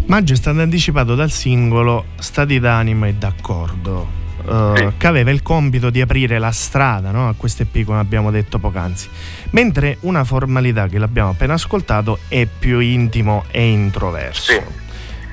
Maggio 0.06 0.32
è 0.32 0.36
stato 0.36 0.60
anticipato 0.60 1.14
dal 1.14 1.30
singolo 1.30 2.06
Stati 2.18 2.58
d'animo 2.58 3.06
e 3.06 3.14
d'accordo. 3.14 4.16
Sì. 4.48 4.92
che 4.96 5.06
aveva 5.06 5.30
il 5.30 5.42
compito 5.42 5.90
di 5.90 6.00
aprire 6.00 6.38
la 6.38 6.52
strada 6.52 7.10
no, 7.10 7.28
a 7.28 7.34
queste 7.36 7.64
EP 7.64 7.84
come 7.84 7.98
abbiamo 7.98 8.30
detto 8.30 8.58
poc'anzi 8.58 9.08
mentre 9.50 9.98
una 10.02 10.24
formalità 10.24 10.86
che 10.86 10.96
l'abbiamo 10.96 11.30
appena 11.30 11.52
ascoltato 11.52 12.20
è 12.28 12.46
più 12.46 12.78
intimo 12.78 13.44
e 13.50 13.68
introverso 13.68 14.52
sì 14.52 14.87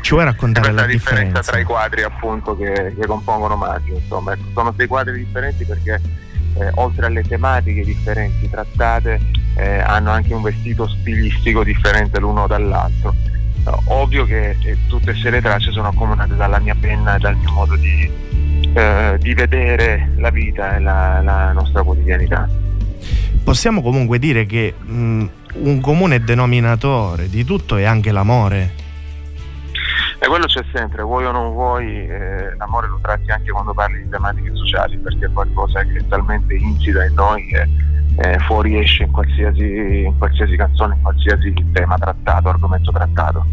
ci 0.05 0.11
vuoi 0.11 0.25
raccontare 0.25 0.71
la, 0.71 0.81
la 0.81 0.85
differenza? 0.85 1.23
differenza 1.23 1.51
tra 1.51 1.59
i 1.59 1.63
quadri 1.63 2.03
appunto 2.03 2.55
che, 2.55 2.93
che 2.95 3.07
compongono 3.07 3.55
Maggio? 3.55 3.93
Insomma, 3.93 4.33
ecco, 4.33 4.43
sono 4.53 4.71
sei 4.77 4.85
quadri 4.85 5.17
differenti 5.17 5.65
perché 5.65 5.99
eh, 6.59 6.69
oltre 6.75 7.07
alle 7.07 7.23
tematiche 7.23 7.83
differenti 7.83 8.47
trattate 8.47 9.19
eh, 9.57 9.79
hanno 9.79 10.11
anche 10.11 10.35
un 10.35 10.43
vestito 10.43 10.87
stilistico 10.87 11.63
differente 11.63 12.19
l'uno 12.19 12.45
dall'altro. 12.45 13.15
No, 13.63 13.81
ovvio 13.85 14.25
che 14.25 14.55
eh, 14.61 14.77
tutte 14.87 15.09
e 15.09 15.15
sei 15.15 15.31
le 15.31 15.41
tracce 15.41 15.71
sono 15.71 15.87
accomunate 15.87 16.35
dalla 16.35 16.59
mia 16.59 16.75
penna 16.79 17.15
e 17.15 17.17
dal 17.17 17.35
mio 17.37 17.51
modo 17.51 17.75
di, 17.75 18.07
eh, 18.75 19.17
di 19.19 19.33
vedere 19.33 20.11
la 20.17 20.29
vita 20.29 20.75
e 20.75 20.81
la, 20.81 21.21
la, 21.23 21.51
nostra 21.51 21.81
quotidianità. 21.81 22.47
Possiamo 23.43 23.81
comunque 23.81 24.19
dire 24.19 24.45
che 24.45 24.75
mh, 24.79 25.25
un 25.53 25.81
comune 25.81 26.23
denominatore 26.23 27.27
di 27.27 27.43
tutto 27.43 27.77
è 27.77 27.85
anche 27.85 28.11
l'amore 28.11 28.83
e 30.25 30.27
quello 30.27 30.47
c'è 30.47 30.63
sempre, 30.73 31.03
vuoi 31.03 31.23
o 31.25 31.31
non 31.31 31.51
vuoi, 31.51 31.85
eh, 31.85 32.55
l'amore 32.57 32.87
lo 32.87 32.97
tratti 32.99 33.29
anche 33.29 33.51
quando 33.51 33.75
parli 33.75 34.01
di 34.01 34.09
tematiche 34.09 34.55
sociali, 34.55 34.97
perché 34.97 35.27
è 35.27 35.31
qualcosa 35.31 35.83
che 35.83 35.99
è 35.99 36.07
talmente 36.07 36.55
insita 36.55 37.05
in 37.05 37.13
noi 37.13 37.45
che 37.45 37.69
eh, 38.17 38.39
fuoriesce 38.39 39.03
in 39.03 39.11
qualsiasi, 39.11 40.05
in 40.05 40.17
qualsiasi 40.17 40.55
canzone, 40.55 40.95
in 40.95 41.01
qualsiasi 41.03 41.53
tema 41.71 41.95
trattato, 41.99 42.49
argomento 42.49 42.91
trattato. 42.91 43.45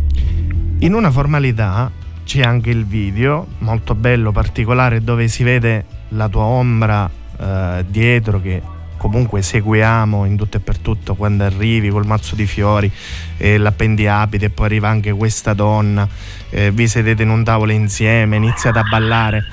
In 0.79 0.95
una 0.95 1.11
formalità 1.11 1.91
c'è 2.25 2.41
anche 2.41 2.71
il 2.71 2.87
video, 2.87 3.49
molto 3.59 3.95
bello, 3.95 4.33
particolare, 4.33 5.05
dove 5.05 5.29
si 5.29 5.45
vede 5.45 5.85
la 6.09 6.31
tua 6.31 6.45
ombra 6.45 7.07
eh, 7.39 7.85
dietro 7.87 8.41
che 8.41 8.63
comunque 9.03 9.43
seguiamo 9.43 10.27
in 10.27 10.37
tutto 10.37 10.59
e 10.59 10.61
per 10.61 10.79
tutto 10.79 11.17
quando 11.17 11.43
arrivi 11.43 11.89
col 11.89 12.07
mazzo 12.07 12.37
di 12.37 12.47
fiori 12.47 12.89
e 13.37 13.59
l'appendiabite 13.59 14.45
e 14.45 14.51
poi 14.51 14.67
arriva 14.67 14.89
anche 14.89 15.11
questa 15.11 15.55
donna, 15.55 16.09
eh, 16.51 16.71
vi 16.71 16.87
sedete 16.87 17.25
in 17.25 17.31
un 17.31 17.43
tavolo 17.43 17.73
insieme, 17.73 18.37
iniziate 18.37 18.79
a 18.79 18.85
ballare. 18.89 19.45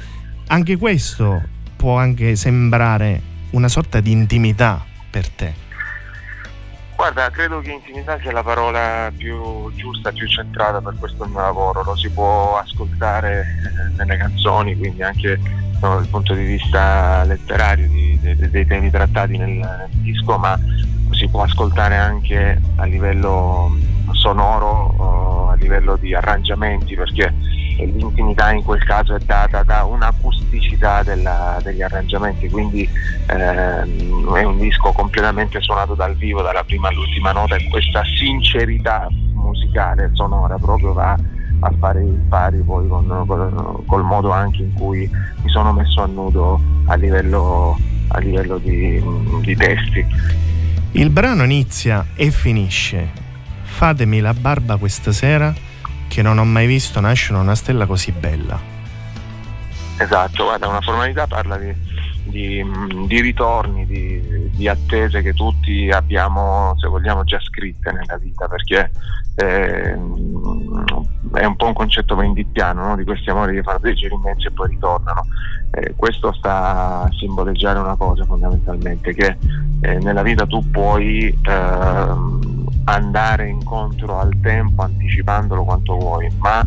Anche 0.50 0.78
questo 0.78 1.41
può 1.76 1.97
anche 1.97 2.36
sembrare 2.36 3.22
una 3.52 3.70
sorta 3.70 4.00
di 4.02 4.12
intimità 4.12 4.86
per 5.10 5.28
te. 5.30 5.68
Guarda, 7.00 7.30
credo 7.30 7.62
che 7.62 7.72
intimità 7.72 8.20
sia 8.20 8.34
la 8.34 8.43
parola 8.43 9.10
più 9.16 9.72
giusta, 9.76 10.12
più 10.12 10.28
centrata 10.28 10.82
per 10.82 10.95
questo 11.00 11.26
mio 11.28 11.39
lavoro, 11.39 11.82
lo 11.82 11.95
si 11.95 12.10
può 12.10 12.58
ascoltare 12.58 13.39
eh, 13.39 13.95
nelle 13.95 14.18
canzoni, 14.18 14.76
quindi 14.78 15.02
anche 15.02 15.39
no, 15.80 15.95
dal 15.95 16.08
punto 16.10 16.34
di 16.34 16.43
vista 16.43 17.24
letterario 17.24 17.88
di, 17.88 18.20
de, 18.20 18.50
dei 18.50 18.66
temi 18.66 18.91
trattati 18.91 19.38
nel, 19.38 19.50
nel, 19.50 19.88
disco, 19.91 20.38
ma 20.38 20.60
si 21.12 21.26
può 21.30 21.43
ascoltare 21.43 21.95
anche 21.95 22.62
a 22.76 22.84
livello 22.84 23.74
sonoro, 24.12 25.52
a 25.52 25.56
livello 25.56 25.95
di 25.95 26.14
arrangiamenti, 26.14 26.95
perché 26.95 27.34
l'intimità 27.86 28.52
in 28.52 28.64
quel 28.64 28.84
caso 28.84 29.16
è 29.16 29.20
data 29.20 29.64
da 29.64 29.84
un'acusticità 29.84 31.04
della, 31.04 31.60
degli 31.64 31.82
arrangiamenti, 31.82 32.50
quindi 32.50 32.88
ehm, 33.28 34.36
è 34.36 34.44
un 34.44 34.58
disco 34.58 34.92
completamente 34.92 35.62
suonato 35.62 35.96
dal 35.96 36.16
vivo 36.16 36.42
dalla 36.42 36.64
prima 36.64 36.90
all'ultima 36.90 37.32
nota 37.32 37.56
e 37.56 37.68
questa 37.70 38.02
sincerità 38.18 39.08
musicale 39.34 40.10
sonora 40.14 40.58
proprio 40.58 40.94
va 40.94 41.18
a 41.62 41.72
fare 41.78 42.02
il 42.02 42.20
pari 42.30 42.62
poi 42.62 42.88
con, 42.88 43.24
con, 43.28 43.84
col 43.86 44.04
modo 44.04 44.32
anche 44.32 44.62
in 44.62 44.74
cui 44.74 45.10
mi 45.42 45.50
sono 45.50 45.74
messo 45.74 46.02
a 46.02 46.06
nudo 46.06 46.60
a 46.86 46.96
livello, 46.96 47.78
a 48.10 48.20
livello 48.20 48.58
di, 48.58 49.02
di 49.42 49.56
testi. 49.56 50.06
Il 50.92 51.10
brano 51.10 51.44
inizia 51.44 52.08
e 52.16 52.32
finisce. 52.32 53.28
Fatemi 53.62 54.20
la 54.20 54.34
barba 54.34 54.78
questa 54.78 55.12
sera 55.12 55.54
che 56.10 56.22
non 56.22 56.39
ho 56.39 56.43
mai 56.43 56.66
visto 56.66 56.99
nascere 56.99 57.39
una 57.39 57.55
stella 57.55 57.86
così 57.86 58.12
bella. 58.12 58.60
Esatto, 59.97 60.43
guarda, 60.45 60.68
una 60.68 60.82
formalità 60.82 61.28
parla 61.28 61.57
di, 61.57 61.74
di, 62.24 62.66
di 63.05 63.22
ritorni, 63.22 63.86
di, 63.86 64.49
di, 64.49 64.68
attese 64.68 65.22
che 65.22 65.34
tutti 65.34 65.89
abbiamo, 65.89 66.74
se 66.78 66.88
vogliamo, 66.88 67.24
già 67.24 67.39
scritte 67.39 67.91
nella 67.91 68.18
vita, 68.18 68.47
perché 68.47 68.91
eh, 69.36 69.91
è 69.91 71.45
un 71.45 71.55
po' 71.57 71.68
un 71.68 71.74
concetto 71.74 72.16
vendittiano 72.16 72.88
no? 72.88 72.95
di 72.95 73.03
questi 73.03 73.30
amori 73.30 73.55
che 73.55 73.62
fanno 73.62 73.80
dei 73.80 73.93
giri 73.93 74.14
immensi 74.14 74.47
e 74.47 74.51
poi 74.51 74.70
ritornano. 74.70 75.28
Eh, 75.72 75.93
questo 75.95 76.34
sta 76.34 77.03
a 77.03 77.10
simboleggiare 77.12 77.78
una 77.78 77.95
cosa 77.95 78.26
fondamentalmente, 78.26 79.14
che 79.14 79.38
eh, 79.82 79.99
nella 79.99 80.24
vita 80.24 80.47
tu 80.47 80.68
puoi 80.72 81.38
ehm, 81.43 82.59
andare 82.94 83.48
incontro 83.48 84.20
al 84.20 84.34
tempo 84.42 84.84
anticipandolo 84.84 85.64
quanto 85.64 85.98
vuoi, 85.98 86.30
ma 86.38 86.66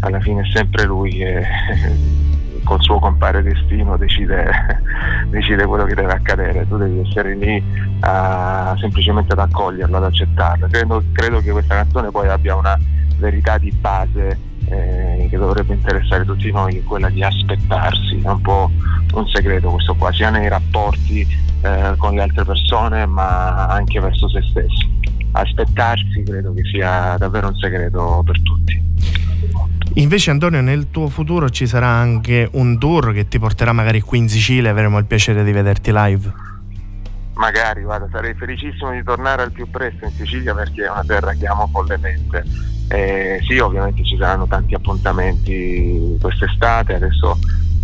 alla 0.00 0.20
fine 0.20 0.42
è 0.42 0.50
sempre 0.52 0.84
lui 0.84 1.10
che 1.12 1.46
col 2.64 2.80
suo 2.82 2.98
compare 2.98 3.42
destino 3.42 3.96
decide, 3.96 4.50
decide, 5.30 5.66
quello 5.66 5.84
che 5.84 5.94
deve 5.94 6.12
accadere, 6.12 6.66
tu 6.68 6.76
devi 6.76 7.00
essere 7.00 7.34
lì 7.34 7.56
uh, 7.56 8.76
semplicemente 8.78 9.32
ad 9.32 9.40
accoglierlo, 9.40 9.96
ad 9.96 10.04
accettarlo. 10.04 10.68
Credo, 10.68 11.02
credo, 11.12 11.40
che 11.40 11.50
questa 11.50 11.76
canzone 11.76 12.10
poi 12.10 12.28
abbia 12.28 12.56
una 12.56 12.78
verità 13.18 13.58
di 13.58 13.70
base 13.72 14.38
eh, 14.66 15.26
che 15.28 15.36
dovrebbe 15.36 15.74
interessare 15.74 16.24
tutti 16.24 16.50
noi, 16.50 16.82
quella 16.82 17.08
di 17.10 17.22
aspettarsi, 17.22 18.20
è 18.22 18.28
un 18.28 18.40
po' 18.40 18.70
un 19.14 19.26
segreto 19.28 19.70
questo 19.70 19.94
qua, 19.94 20.12
sia 20.12 20.30
nei 20.30 20.48
rapporti 20.48 21.26
eh, 21.62 21.94
con 21.96 22.14
le 22.14 22.22
altre 22.22 22.44
persone 22.44 23.06
ma 23.06 23.66
anche 23.66 24.00
verso 24.00 24.28
se 24.28 24.42
stessi. 24.42 25.01
Aspettarsi 25.32 26.22
credo 26.24 26.52
che 26.52 26.62
sia 26.64 27.16
davvero 27.18 27.48
un 27.48 27.56
segreto 27.56 28.22
per 28.24 28.40
tutti. 28.42 28.82
Invece 29.94 30.30
Antonio 30.30 30.60
nel 30.60 30.90
tuo 30.90 31.08
futuro 31.08 31.50
ci 31.50 31.66
sarà 31.66 31.88
anche 31.88 32.48
un 32.52 32.78
tour 32.78 33.12
che 33.12 33.28
ti 33.28 33.38
porterà 33.38 33.72
magari 33.72 34.00
qui 34.00 34.18
in 34.18 34.28
Sicilia 34.28 34.68
e 34.68 34.70
avremo 34.70 34.98
il 34.98 35.04
piacere 35.04 35.44
di 35.44 35.52
vederti 35.52 35.90
live. 35.92 36.32
Magari, 37.34 37.82
guarda, 37.82 38.08
sarei 38.10 38.34
felicissimo 38.34 38.92
di 38.92 39.02
tornare 39.02 39.42
al 39.42 39.52
più 39.52 39.68
presto 39.70 40.04
in 40.04 40.12
Sicilia 40.12 40.54
perché 40.54 40.84
è 40.84 40.90
una 40.90 41.04
terra 41.04 41.32
che 41.32 41.46
amo 41.46 41.66
follemente. 41.66 42.44
Eh, 42.88 43.40
sì, 43.48 43.58
ovviamente 43.58 44.04
ci 44.04 44.16
saranno 44.16 44.46
tanti 44.46 44.74
appuntamenti 44.74 46.16
quest'estate, 46.20 46.94
adesso 46.94 47.38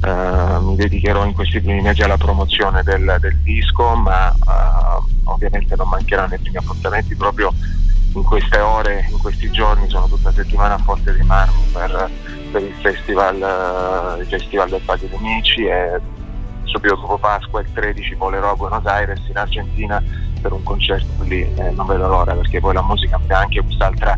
eh, 0.04 0.58
mi 0.60 0.76
dedicherò 0.76 1.24
in 1.24 1.32
questi 1.32 1.60
primi 1.60 1.80
mesi 1.80 2.02
alla 2.02 2.16
promozione 2.16 2.82
del, 2.82 3.16
del 3.20 3.36
disco, 3.38 3.94
ma 3.96 4.30
eh, 4.30 5.02
ovviamente 5.24 5.74
non 5.76 5.88
mancheranno 5.88 6.34
i 6.34 6.38
primi 6.38 6.56
appuntamenti 6.56 7.14
proprio 7.14 7.52
in 8.14 8.22
queste 8.22 8.58
ore, 8.58 9.06
in 9.10 9.18
questi 9.18 9.50
giorni, 9.50 9.88
sono 9.88 10.06
tutta 10.08 10.32
settimana 10.32 10.74
a 10.74 10.78
Forte 10.78 11.12
dei 11.12 11.22
Marmi 11.22 11.62
per, 11.72 12.10
per 12.50 12.62
il, 12.62 12.74
festival, 12.80 14.18
il 14.20 14.26
Festival 14.26 14.68
del 14.70 14.80
Patio 14.84 15.08
dei 15.08 15.18
Amici 15.18 15.64
e 15.64 16.00
subito 16.64 16.96
dopo 16.96 17.18
Pasqua 17.18 17.60
il 17.60 17.68
13 17.72 18.14
volerò 18.14 18.52
a 18.52 18.56
Buenos 18.56 18.84
Aires 18.86 19.20
in 19.28 19.36
Argentina 19.36 20.02
per 20.40 20.52
un 20.52 20.62
concerto 20.62 21.22
lì, 21.24 21.40
eh, 21.40 21.70
non 21.70 21.86
vedo 21.86 22.06
l'ora 22.06 22.34
perché 22.34 22.60
poi 22.60 22.74
la 22.74 22.82
musica 22.82 23.18
mi 23.18 23.26
dà 23.26 23.38
anche 23.40 23.60
quest'altra 23.60 24.16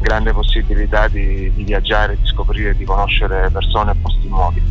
grande 0.00 0.32
possibilità 0.32 1.08
di, 1.08 1.52
di 1.52 1.64
viaggiare, 1.64 2.16
di 2.20 2.26
scoprire, 2.26 2.76
di 2.76 2.84
conoscere 2.84 3.50
persone 3.50 3.92
e 3.92 3.94
posti 3.96 4.28
nuovi. 4.28 4.62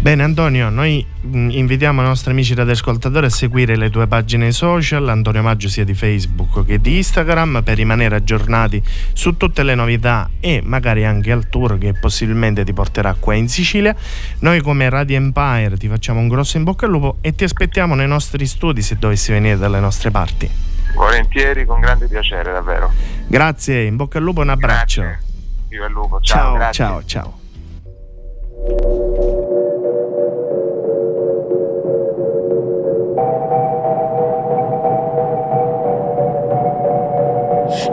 Bene 0.00 0.22
Antonio, 0.22 0.70
noi 0.70 1.06
mm, 1.26 1.50
invitiamo 1.50 2.00
i 2.00 2.04
nostri 2.04 2.30
amici 2.30 2.54
radioascoltatori 2.54 3.26
a 3.26 3.28
seguire 3.28 3.76
le 3.76 3.90
tue 3.90 4.06
pagine 4.06 4.50
social, 4.50 5.06
Antonio 5.06 5.42
Maggio 5.42 5.68
sia 5.68 5.84
di 5.84 5.92
Facebook 5.92 6.64
che 6.64 6.80
di 6.80 6.96
Instagram, 6.96 7.60
per 7.62 7.76
rimanere 7.76 8.16
aggiornati 8.16 8.82
su 9.12 9.36
tutte 9.36 9.62
le 9.62 9.74
novità 9.74 10.30
e 10.40 10.62
magari 10.64 11.04
anche 11.04 11.30
al 11.30 11.50
tour 11.50 11.76
che 11.76 11.92
possibilmente 11.92 12.64
ti 12.64 12.72
porterà 12.72 13.14
qua 13.20 13.34
in 13.34 13.50
Sicilia. 13.50 13.94
Noi 14.38 14.62
come 14.62 14.88
Radio 14.88 15.18
Empire 15.18 15.76
ti 15.76 15.86
facciamo 15.86 16.18
un 16.18 16.28
grosso 16.28 16.56
in 16.56 16.64
bocca 16.64 16.86
al 16.86 16.92
lupo 16.92 17.18
e 17.20 17.34
ti 17.34 17.44
aspettiamo 17.44 17.94
nei 17.94 18.08
nostri 18.08 18.46
studi 18.46 18.80
se 18.80 18.96
dovessi 18.98 19.32
venire 19.32 19.58
dalle 19.58 19.80
nostre 19.80 20.10
parti. 20.10 20.50
Volentieri, 20.94 21.66
con 21.66 21.78
grande 21.78 22.08
piacere 22.08 22.52
davvero. 22.52 22.90
Grazie, 23.26 23.82
in 23.82 23.96
bocca 23.96 24.16
al 24.16 24.24
lupo, 24.24 24.40
un 24.40 24.48
abbraccio. 24.48 25.02
Grazie. 25.02 25.28
Viva 25.68 25.84
il 25.84 25.92
lupo, 25.92 26.20
ciao. 26.22 26.58
Ciao, 26.72 27.04
ciao, 27.04 27.38
ciao. 28.64 29.48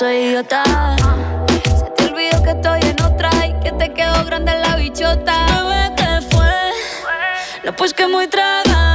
soy 0.00 0.16
idiota. 0.16 0.62
Se 1.78 1.90
te 1.90 2.04
olvidó 2.04 2.42
que 2.42 2.50
estoy 2.52 2.80
en 2.80 3.02
otra 3.02 3.30
y 3.46 3.52
que 3.62 3.70
te 3.72 3.92
quedó 3.92 4.24
grande 4.24 4.52
la 4.58 4.76
bichota. 4.76 5.46
¿qué 5.94 6.26
fue? 6.30 6.50
No, 7.64 7.76
pues 7.76 7.92
que 7.92 8.06
muy 8.06 8.26
tragadito. 8.26 8.89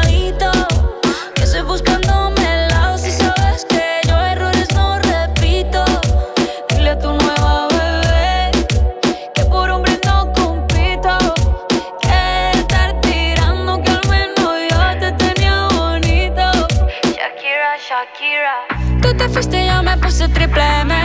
Tú 19.06 19.16
te 19.18 19.30
fuiste 19.30 19.68
yo 19.68 19.84
me 19.84 19.96
puse 19.98 20.28
triple 20.30 20.64
M. 20.82 20.96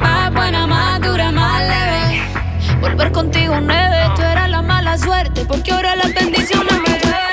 Más 0.00 0.34
buena, 0.34 0.66
más 0.66 1.00
dura, 1.00 1.30
más 1.30 1.62
leve. 1.62 2.20
Volver 2.80 3.12
contigo 3.12 3.60
nueve, 3.60 4.10
tú 4.16 4.22
eras 4.22 4.50
la 4.50 4.60
mala 4.60 4.98
suerte. 4.98 5.44
Porque 5.46 5.70
ahora 5.70 5.94
las 5.94 6.12
bendiciones 6.12 6.72
me 6.80 6.98
ven 6.98 7.27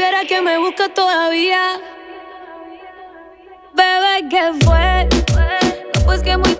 supiera 0.00 0.24
que 0.24 0.40
me 0.40 0.56
busca 0.56 0.88
todavía. 0.88 1.78
Bebé, 3.74 4.28
¿qué 4.30 4.50
fue? 4.64 5.08
No, 5.94 6.04
pues 6.06 6.22
que 6.22 6.38
muy 6.38 6.54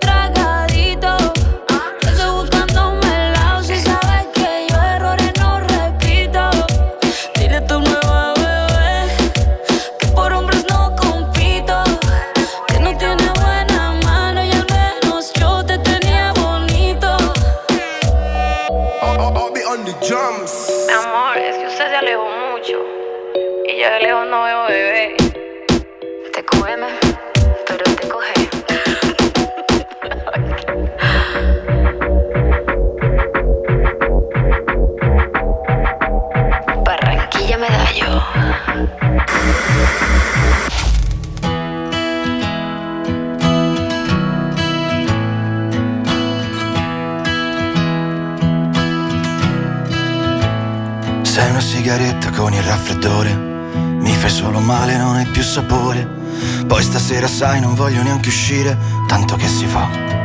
Sei 51.23 51.49
una 51.49 51.61
sigaretta 51.61 52.29
con 52.31 52.53
il 52.53 52.61
raffreddore, 52.61 53.33
mi 53.33 54.13
fai 54.13 54.29
solo 54.29 54.59
male, 54.59 54.97
non 54.97 55.15
hai 55.15 55.25
più 55.25 55.41
sapore. 55.41 56.19
Poi 56.67 56.83
stasera 56.83 57.27
sai, 57.27 57.59
non 57.59 57.73
voglio 57.73 58.03
neanche 58.03 58.29
uscire, 58.29 58.77
tanto 59.07 59.35
che 59.35 59.47
si 59.47 59.65
fa. 59.65 60.20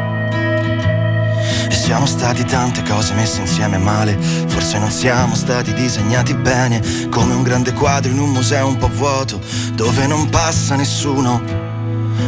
Siamo 1.86 2.06
stati 2.06 2.44
tante 2.44 2.82
cose 2.82 3.14
messe 3.14 3.38
insieme 3.42 3.78
male, 3.78 4.18
forse 4.48 4.76
non 4.80 4.90
siamo 4.90 5.36
stati 5.36 5.72
disegnati 5.72 6.34
bene, 6.34 6.82
come 7.10 7.32
un 7.32 7.44
grande 7.44 7.72
quadro 7.74 8.10
in 8.10 8.18
un 8.18 8.30
museo 8.30 8.66
un 8.66 8.76
po' 8.76 8.88
vuoto, 8.88 9.40
dove 9.70 10.08
non 10.08 10.28
passa 10.28 10.74
nessuno. 10.74 11.40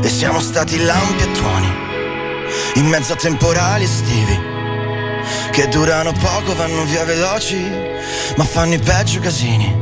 E 0.00 0.08
siamo 0.08 0.38
stati 0.38 0.78
lampi 0.78 1.24
e 1.24 1.32
tuoni, 1.32 1.72
in 2.76 2.86
mezzo 2.86 3.14
a 3.14 3.16
temporali 3.16 3.82
estivi 3.82 4.38
che 5.50 5.66
durano 5.66 6.12
poco, 6.12 6.54
vanno 6.54 6.84
via 6.84 7.04
veloci, 7.04 7.60
ma 8.36 8.44
fanno 8.44 8.74
i 8.74 8.78
peggio 8.78 9.18
casini. 9.18 9.76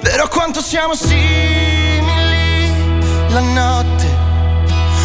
Però 0.00 0.26
quanto 0.26 0.60
siamo 0.60 0.96
simili 0.96 2.02
la 3.28 3.40
notte, 3.40 4.08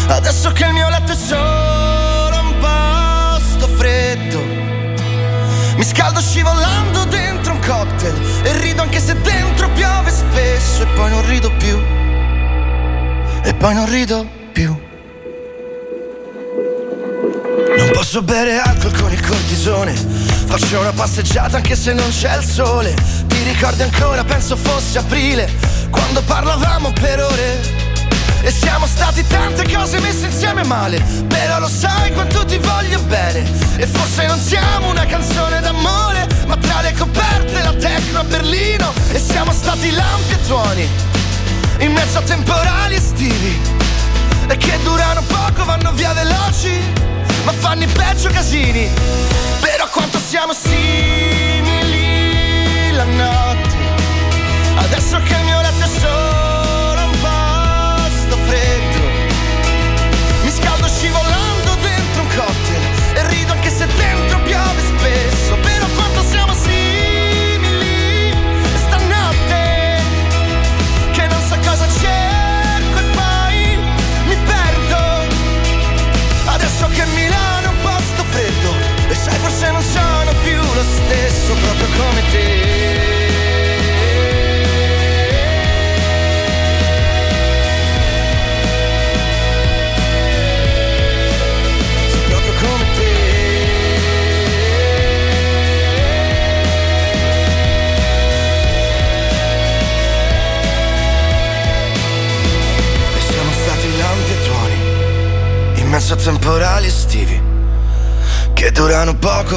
adesso 0.08 0.50
che 0.50 0.64
il 0.64 0.72
mio 0.72 0.88
letto 0.88 1.12
è 1.12 1.14
solo 1.14 1.85
Mi 5.76 5.84
scaldo 5.84 6.20
scivolando 6.20 7.04
dentro 7.04 7.52
un 7.52 7.60
cocktail 7.60 8.14
e 8.44 8.58
rido 8.60 8.80
anche 8.80 8.98
se 8.98 9.14
dentro 9.20 9.68
piove 9.70 10.10
spesso 10.10 10.82
e 10.82 10.86
poi 10.94 11.10
non 11.10 11.26
rido 11.28 11.52
più. 11.58 11.78
E 13.42 13.54
poi 13.54 13.74
non 13.74 13.88
rido 13.90 14.26
più. 14.52 14.74
Non 17.76 17.90
posso 17.92 18.22
bere 18.22 18.58
alcol 18.58 18.98
con 18.98 19.12
il 19.12 19.20
cortisone. 19.20 19.92
Faccio 19.92 20.80
una 20.80 20.92
passeggiata 20.92 21.56
anche 21.56 21.76
se 21.76 21.92
non 21.92 22.08
c'è 22.08 22.38
il 22.38 22.44
sole. 22.44 22.94
Ti 23.26 23.42
ricordi 23.42 23.82
ancora, 23.82 24.24
penso 24.24 24.56
fosse 24.56 24.98
aprile, 24.98 25.50
quando 25.90 26.22
parlavamo 26.22 26.90
per 26.92 27.20
ore. 27.20 27.85
E 28.46 28.52
siamo 28.52 28.86
stati 28.86 29.26
tante 29.26 29.68
cose 29.74 29.98
messe 29.98 30.26
insieme 30.26 30.62
male 30.62 31.02
Però 31.26 31.58
lo 31.58 31.66
sai 31.66 32.12
quanto 32.12 32.44
ti 32.44 32.58
voglio 32.58 33.00
bene. 33.00 33.40
E 33.76 33.88
forse 33.88 34.24
non 34.26 34.38
siamo 34.38 34.90
una 34.90 35.04
canzone 35.04 35.58
d'amore 35.58 36.28
Ma 36.46 36.56
tra 36.56 36.80
le 36.80 36.92
coperte 36.92 37.60
la 37.60 37.74
tecno 37.74 38.20
a 38.20 38.22
Berlino. 38.22 38.92
E 39.10 39.18
siamo 39.18 39.50
stati 39.50 39.90
lampi 39.90 40.34
e 40.34 40.40
tuoni 40.46 40.88
In 41.78 41.90
mezzo 41.90 42.18
a 42.18 42.22
temporali 42.22 42.94
estivi. 42.94 43.60
E 44.46 44.56
che 44.56 44.78
durano 44.84 45.22
poco, 45.22 45.64
vanno 45.64 45.90
via 45.90 46.12
veloci 46.12 46.70
Ma 47.42 47.50
fanno 47.50 47.82
i 47.82 47.88
peggio 47.88 48.28
casini. 48.28 48.88
Però 49.58 49.88
quanto 49.88 50.20
siamo 50.20 50.52
simili 50.52 51.82
la 52.92 53.02
notte. 53.02 53.74
Adesso 54.76 55.20
che 55.24 55.34
il 55.34 55.44
mio 55.46 55.60
letto 55.60 55.84
è 55.84 55.88
solo 55.98 56.35
se 63.76 63.86
dentro 63.88 64.40
piove 64.40 64.80
spesso 64.80 65.65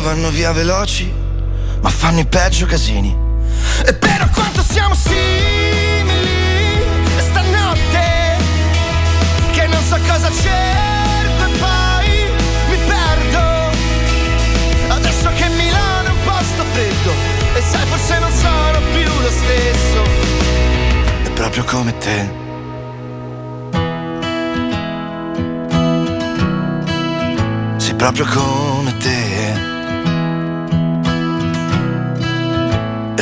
vanno 0.10 0.32
via 0.32 0.52
veloci, 0.52 1.14
ma 1.82 1.90
fanno 1.90 2.20
i 2.20 2.26
peggio 2.26 2.66
casini. 2.66 3.16
E 3.86 3.94
però 3.94 4.28
quanto 4.34 4.64
siamo 4.64 4.96
simili 4.96 6.82
stanotte 7.18 8.38
che 9.52 9.68
non 9.68 9.82
so 9.84 9.98
cosa 10.08 10.32
cerco 10.32 11.44
e 11.46 11.58
poi 11.60 12.10
mi 12.70 12.78
perdo. 12.88 13.44
Adesso 14.96 15.30
che 15.38 15.48
Milano 15.50 16.08
è 16.08 16.12
un 16.12 16.24
posto 16.24 16.64
freddo 16.72 17.12
e 17.54 17.62
sai 17.62 17.86
forse 17.86 18.20
non 18.20 18.32
sono 18.32 18.80
più 18.92 19.22
lo 19.22 19.30
stesso. 19.30 20.04
È 21.24 21.30
proprio 21.34 21.64
come 21.66 21.96
te. 22.00 22.48
proprio 28.00 28.26
come 28.28 28.96
te. 28.98 29.69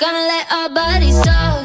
Gonna 0.00 0.18
let 0.18 0.50
our 0.50 0.70
bodies 0.70 1.20
talk. 1.20 1.59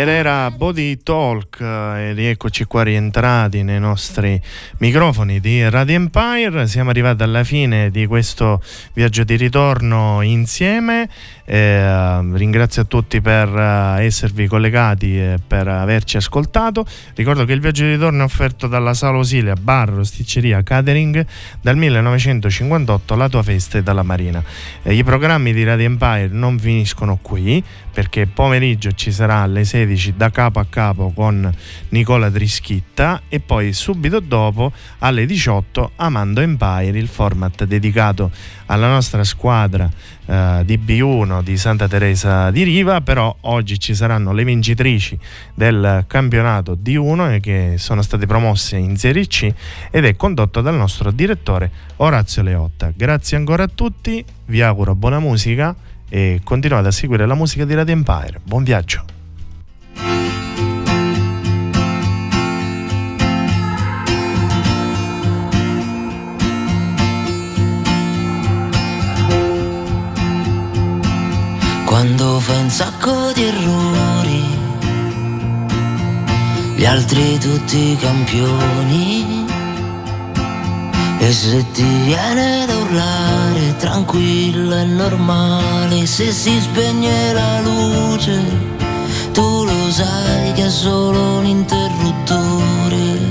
Ed 0.00 0.08
era 0.08 0.50
Body 0.50 1.02
Talk 1.02 1.60
e 1.60 2.14
rieccoci 2.14 2.64
qua 2.64 2.84
rientrati 2.84 3.62
nei 3.62 3.78
nostri 3.78 4.40
microfoni 4.78 5.40
di 5.40 5.68
Radio 5.68 5.96
Empire. 5.96 6.66
Siamo 6.68 6.88
arrivati 6.88 7.22
alla 7.22 7.44
fine 7.44 7.90
di 7.90 8.06
questo 8.06 8.62
viaggio 8.94 9.24
di 9.24 9.36
ritorno 9.36 10.22
insieme. 10.22 11.06
Eh, 11.44 12.32
ringrazio 12.32 12.80
a 12.80 12.84
tutti 12.86 13.20
per 13.20 13.48
uh, 13.48 14.00
esservi 14.00 14.46
collegati 14.46 15.18
e 15.18 15.36
per 15.46 15.68
averci 15.68 16.16
ascoltato. 16.16 16.86
Ricordo 17.14 17.44
che 17.44 17.52
il 17.52 17.60
viaggio 17.60 17.82
di 17.82 17.90
ritorno 17.90 18.22
è 18.22 18.24
offerto 18.24 18.68
dalla 18.68 18.94
Sala 18.94 19.18
Osilia, 19.18 19.52
bar, 19.52 19.90
rosticceria, 19.90 20.62
catering 20.62 21.26
dal 21.60 21.76
1958, 21.76 23.16
la 23.16 23.28
tua 23.28 23.42
festa 23.42 23.76
e 23.76 23.82
dalla 23.82 24.02
Marina. 24.02 24.42
Eh, 24.82 24.94
I 24.94 25.04
programmi 25.04 25.52
di 25.52 25.62
Radio 25.62 25.84
Empire 25.84 26.28
non 26.30 26.58
finiscono 26.58 27.18
qui 27.20 27.62
perché 27.92 28.26
pomeriggio 28.26 28.92
ci 28.92 29.12
sarà 29.12 29.38
alle 29.38 29.64
16 29.64 30.14
da 30.16 30.30
capo 30.30 30.58
a 30.58 30.66
capo 30.68 31.12
con 31.14 31.52
Nicola 31.90 32.30
Trischitta 32.30 33.22
e 33.28 33.40
poi 33.40 33.72
subito 33.72 34.20
dopo 34.20 34.72
alle 34.98 35.26
18 35.26 35.92
Amando 35.96 36.40
Empire, 36.40 36.98
il 36.98 37.08
format 37.08 37.64
dedicato 37.64 38.30
alla 38.66 38.88
nostra 38.88 39.24
squadra 39.24 39.90
eh, 40.26 40.62
di 40.64 40.78
B1 40.78 41.42
di 41.42 41.56
Santa 41.56 41.88
Teresa 41.88 42.50
di 42.50 42.62
Riva, 42.62 43.00
però 43.00 43.34
oggi 43.42 43.78
ci 43.78 43.94
saranno 43.94 44.32
le 44.32 44.44
vincitrici 44.44 45.18
del 45.54 46.04
campionato 46.06 46.78
D1 46.80 47.40
che 47.40 47.74
sono 47.78 48.02
state 48.02 48.26
promosse 48.26 48.76
in 48.76 48.96
Serie 48.96 49.26
C 49.26 49.52
ed 49.90 50.04
è 50.04 50.14
condotto 50.14 50.60
dal 50.60 50.76
nostro 50.76 51.10
direttore 51.10 51.70
Orazio 51.96 52.42
Leotta. 52.42 52.92
Grazie 52.94 53.36
ancora 53.36 53.64
a 53.64 53.70
tutti, 53.74 54.24
vi 54.46 54.62
auguro 54.62 54.94
buona 54.94 55.18
musica 55.18 55.74
e 56.10 56.40
continuate 56.44 56.88
a 56.88 56.90
seguire 56.90 57.24
la 57.24 57.34
musica 57.34 57.64
di 57.64 57.72
Radio 57.74 57.94
Empire. 57.94 58.40
Buon 58.42 58.64
viaggio! 58.64 59.04
Quando 71.86 72.40
fai 72.40 72.62
un 72.62 72.70
sacco 72.70 73.32
di 73.32 73.42
errori, 73.44 74.44
gli 76.76 76.84
altri 76.84 77.38
tutti 77.38 77.96
campioni 77.96 79.39
e 81.22 81.32
se 81.32 81.64
ti 81.72 81.84
viene 82.06 82.64
da 82.66 82.76
urlare, 82.78 83.76
tranquillo 83.76 84.74
è 84.74 84.84
normale, 84.84 86.06
se 86.06 86.32
si 86.32 86.58
spegne 86.58 87.32
la 87.34 87.60
luce, 87.60 88.40
tu 89.32 89.64
lo 89.64 89.90
sai 89.90 90.52
che 90.54 90.64
è 90.64 90.70
solo 90.70 91.38
un 91.38 91.44
interruttore. 91.44 93.29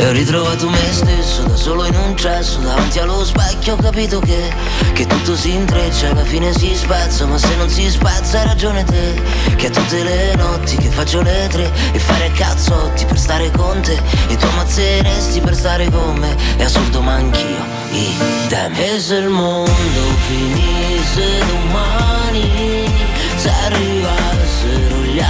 E 0.00 0.06
ho 0.06 0.12
ritrovato 0.12 0.70
me 0.70 0.92
stesso 0.92 1.42
da 1.42 1.56
solo 1.56 1.84
in 1.84 1.96
un 1.96 2.16
cesso 2.16 2.60
Davanti 2.60 3.00
allo 3.00 3.24
specchio 3.24 3.74
ho 3.74 3.76
capito 3.76 4.20
che 4.20 4.54
Che 4.92 5.06
tutto 5.06 5.34
si 5.34 5.52
intreccia 5.52 6.10
alla 6.10 6.22
fine 6.22 6.52
si 6.52 6.72
spezza 6.76 7.26
Ma 7.26 7.36
se 7.36 7.56
non 7.56 7.68
si 7.68 7.90
spezza 7.90 8.38
hai 8.38 8.46
ragione 8.46 8.84
te 8.84 9.20
Che 9.56 9.66
a 9.66 9.70
tutte 9.70 10.04
le 10.04 10.36
notti 10.36 10.76
che 10.76 10.88
faccio 10.88 11.20
le 11.20 11.48
tre 11.50 11.72
E 11.92 11.98
fare 11.98 12.30
cazzotti 12.30 13.06
per 13.06 13.18
stare 13.18 13.50
con 13.50 13.80
te 13.80 14.00
E 14.28 14.36
tu 14.36 14.46
ammazzeresti 14.46 15.40
per 15.40 15.56
stare 15.56 15.90
con 15.90 16.16
me 16.16 16.36
È 16.56 16.62
assurdo 16.62 17.00
ma 17.00 17.14
anch'io 17.14 17.64
idem. 17.90 18.72
E 18.76 19.00
se 19.00 19.16
il 19.16 19.28
mondo 19.28 20.00
finisse 20.28 21.44
domani 21.44 22.88
Se 23.34 23.50
arrivassero 23.50 25.02
gli 25.02 25.20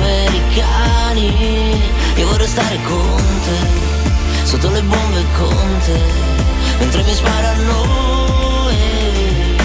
americani 0.00 1.80
Io 2.16 2.26
vorrei 2.26 2.48
stare 2.48 2.78
con 2.82 3.22
te 3.44 3.97
sotto 4.48 4.70
le 4.70 4.80
bombe 4.80 5.24
con 5.36 5.78
te, 5.84 6.00
mentre 6.78 7.02
mi 7.02 7.12
sparano 7.12 8.70
e 8.70 9.56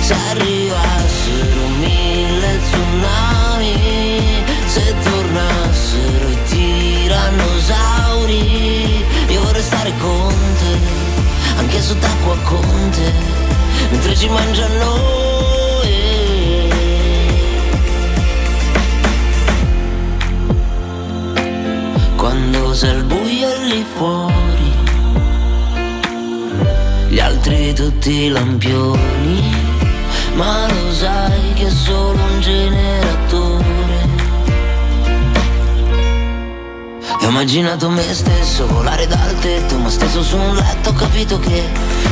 se 0.00 0.14
arrivassero 0.30 1.66
mille 1.78 2.58
tsunami, 2.64 4.42
se 4.64 4.94
tornassero 5.04 6.30
i 6.30 6.38
tirannosauri, 6.44 9.04
io 9.28 9.42
vorrei 9.42 9.62
stare 9.62 9.92
con 9.98 10.34
te, 10.58 10.78
anche 11.58 11.82
sott'acqua 11.82 12.38
con 12.44 12.90
te, 12.92 13.12
mentre 13.90 14.16
ci 14.16 14.26
mangiano 14.30 15.55
quando 22.26 22.74
sei 22.74 22.90
al 22.90 23.04
buio 23.04 23.48
lì 23.68 23.84
fuori, 23.94 24.72
gli 27.08 27.20
altri 27.20 27.72
tutti 27.72 28.28
lampioni, 28.28 29.54
ma 30.34 30.66
lo 30.66 30.92
sai 30.92 31.52
che 31.54 31.70
solo 31.70 32.20
un 32.20 32.40
generatore. 32.40 32.85
Immaginato 37.36 37.90
me 37.90 38.14
stesso 38.14 38.66
volare 38.66 39.06
dal 39.06 39.38
tetto, 39.40 39.76
ma 39.76 39.90
steso 39.90 40.22
su 40.22 40.38
un 40.38 40.54
letto 40.54 40.88
ho 40.88 40.94
capito 40.94 41.38
che, 41.38 41.64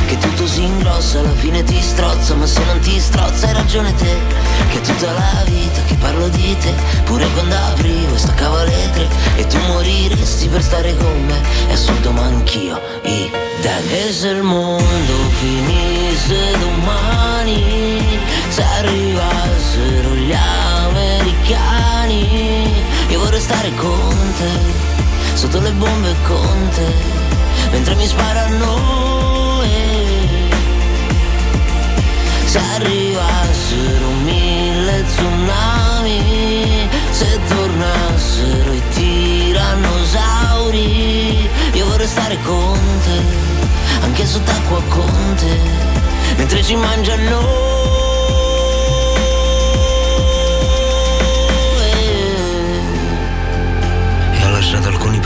che 0.05 0.19
tutto 0.19 0.45
si 0.45 0.61
ingrossa, 0.61 1.17
alla 1.17 1.33
fine 1.33 1.63
ti 1.63 1.81
strozza, 1.81 2.35
ma 2.35 2.45
se 2.45 2.63
non 2.65 2.77
ti 2.79 2.99
strozza 2.99 3.47
hai 3.47 3.53
ragione 3.53 3.91
te, 3.95 4.15
che 4.69 4.81
tutta 4.81 5.11
la 5.11 5.43
vita 5.45 5.81
che 5.87 5.95
parlo 5.95 6.27
di 6.27 6.55
te, 6.59 6.71
pure 7.05 7.27
quando 7.33 7.55
aprivo 7.55 8.13
e 8.13 8.19
staccavo 8.19 8.63
le 8.65 8.89
tre, 8.93 9.07
e 9.37 9.47
tu 9.47 9.57
moriresti 9.65 10.47
per 10.47 10.61
stare 10.61 10.95
con 10.95 11.25
me, 11.25 11.41
è 11.69 11.73
assurdo 11.73 12.11
ma 12.11 12.21
anch'io, 12.25 12.79
idem. 13.01 13.89
E 13.89 14.13
se 14.13 14.27
il 14.27 14.43
mondo 14.43 15.13
finisse 15.39 16.55
domani, 16.59 18.19
se 18.49 18.61
arrivassero 18.61 20.13
gli 20.13 20.35
americani, 20.85 22.27
io 23.07 23.19
vorrei 23.19 23.41
stare 23.41 23.73
con 23.73 24.33
te 24.37 25.04
sotto 25.35 25.59
le 25.59 25.71
bombe 25.71 26.15
con 26.25 26.69
te, 26.73 26.87
mentre 27.71 27.95
mi 27.95 28.07
sparano 28.07 29.61
e 29.63 30.29
se 32.45 32.57
arrivassero 32.57 34.07
mille 34.23 35.03
tsunami, 35.03 36.89
se 37.11 37.37
tornassero 37.49 38.73
i 38.73 38.81
tirannosauri, 38.93 41.49
io 41.73 41.85
vorrei 41.85 42.07
stare 42.07 42.37
con 42.43 42.79
te, 43.03 43.21
anche 44.03 44.25
sott'acqua 44.25 44.81
con 44.87 45.35
te, 45.35 45.59
mentre 46.37 46.63
ci 46.63 46.75
mangiano 46.75 48.14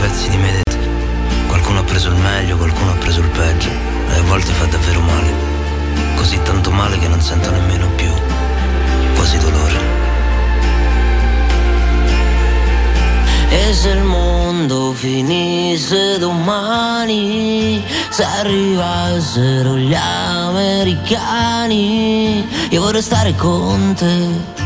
pezzi 0.00 0.30
di 0.30 0.36
me 0.38 0.50
dentro. 0.50 0.78
Qualcuno 1.46 1.80
ha 1.80 1.84
preso 1.84 2.08
il 2.08 2.16
meglio, 2.16 2.56
qualcuno 2.56 2.92
ha 2.92 2.96
preso 2.96 3.20
il 3.20 3.28
peggio. 3.28 3.68
E 3.68 4.14
a 4.18 4.22
volte 4.22 4.50
fa 4.52 4.64
davvero 4.64 5.00
male. 5.00 5.30
Così 6.16 6.40
tanto 6.42 6.70
male 6.70 6.98
che 6.98 7.06
non 7.08 7.20
sento 7.20 7.50
nemmeno 7.50 7.86
più 7.96 8.10
quasi 9.14 9.36
dolore. 9.38 9.98
E 13.50 13.74
se 13.74 13.90
il 13.90 14.02
mondo 14.04 14.92
finisse 14.92 16.18
domani, 16.18 17.84
se 18.08 18.22
arrivassero 18.22 19.76
gli 19.76 19.92
americani, 20.32 21.58
io 22.70 22.80
vorrei 22.80 23.02
stare 23.02 23.34
con 23.34 23.92
te 23.94 24.59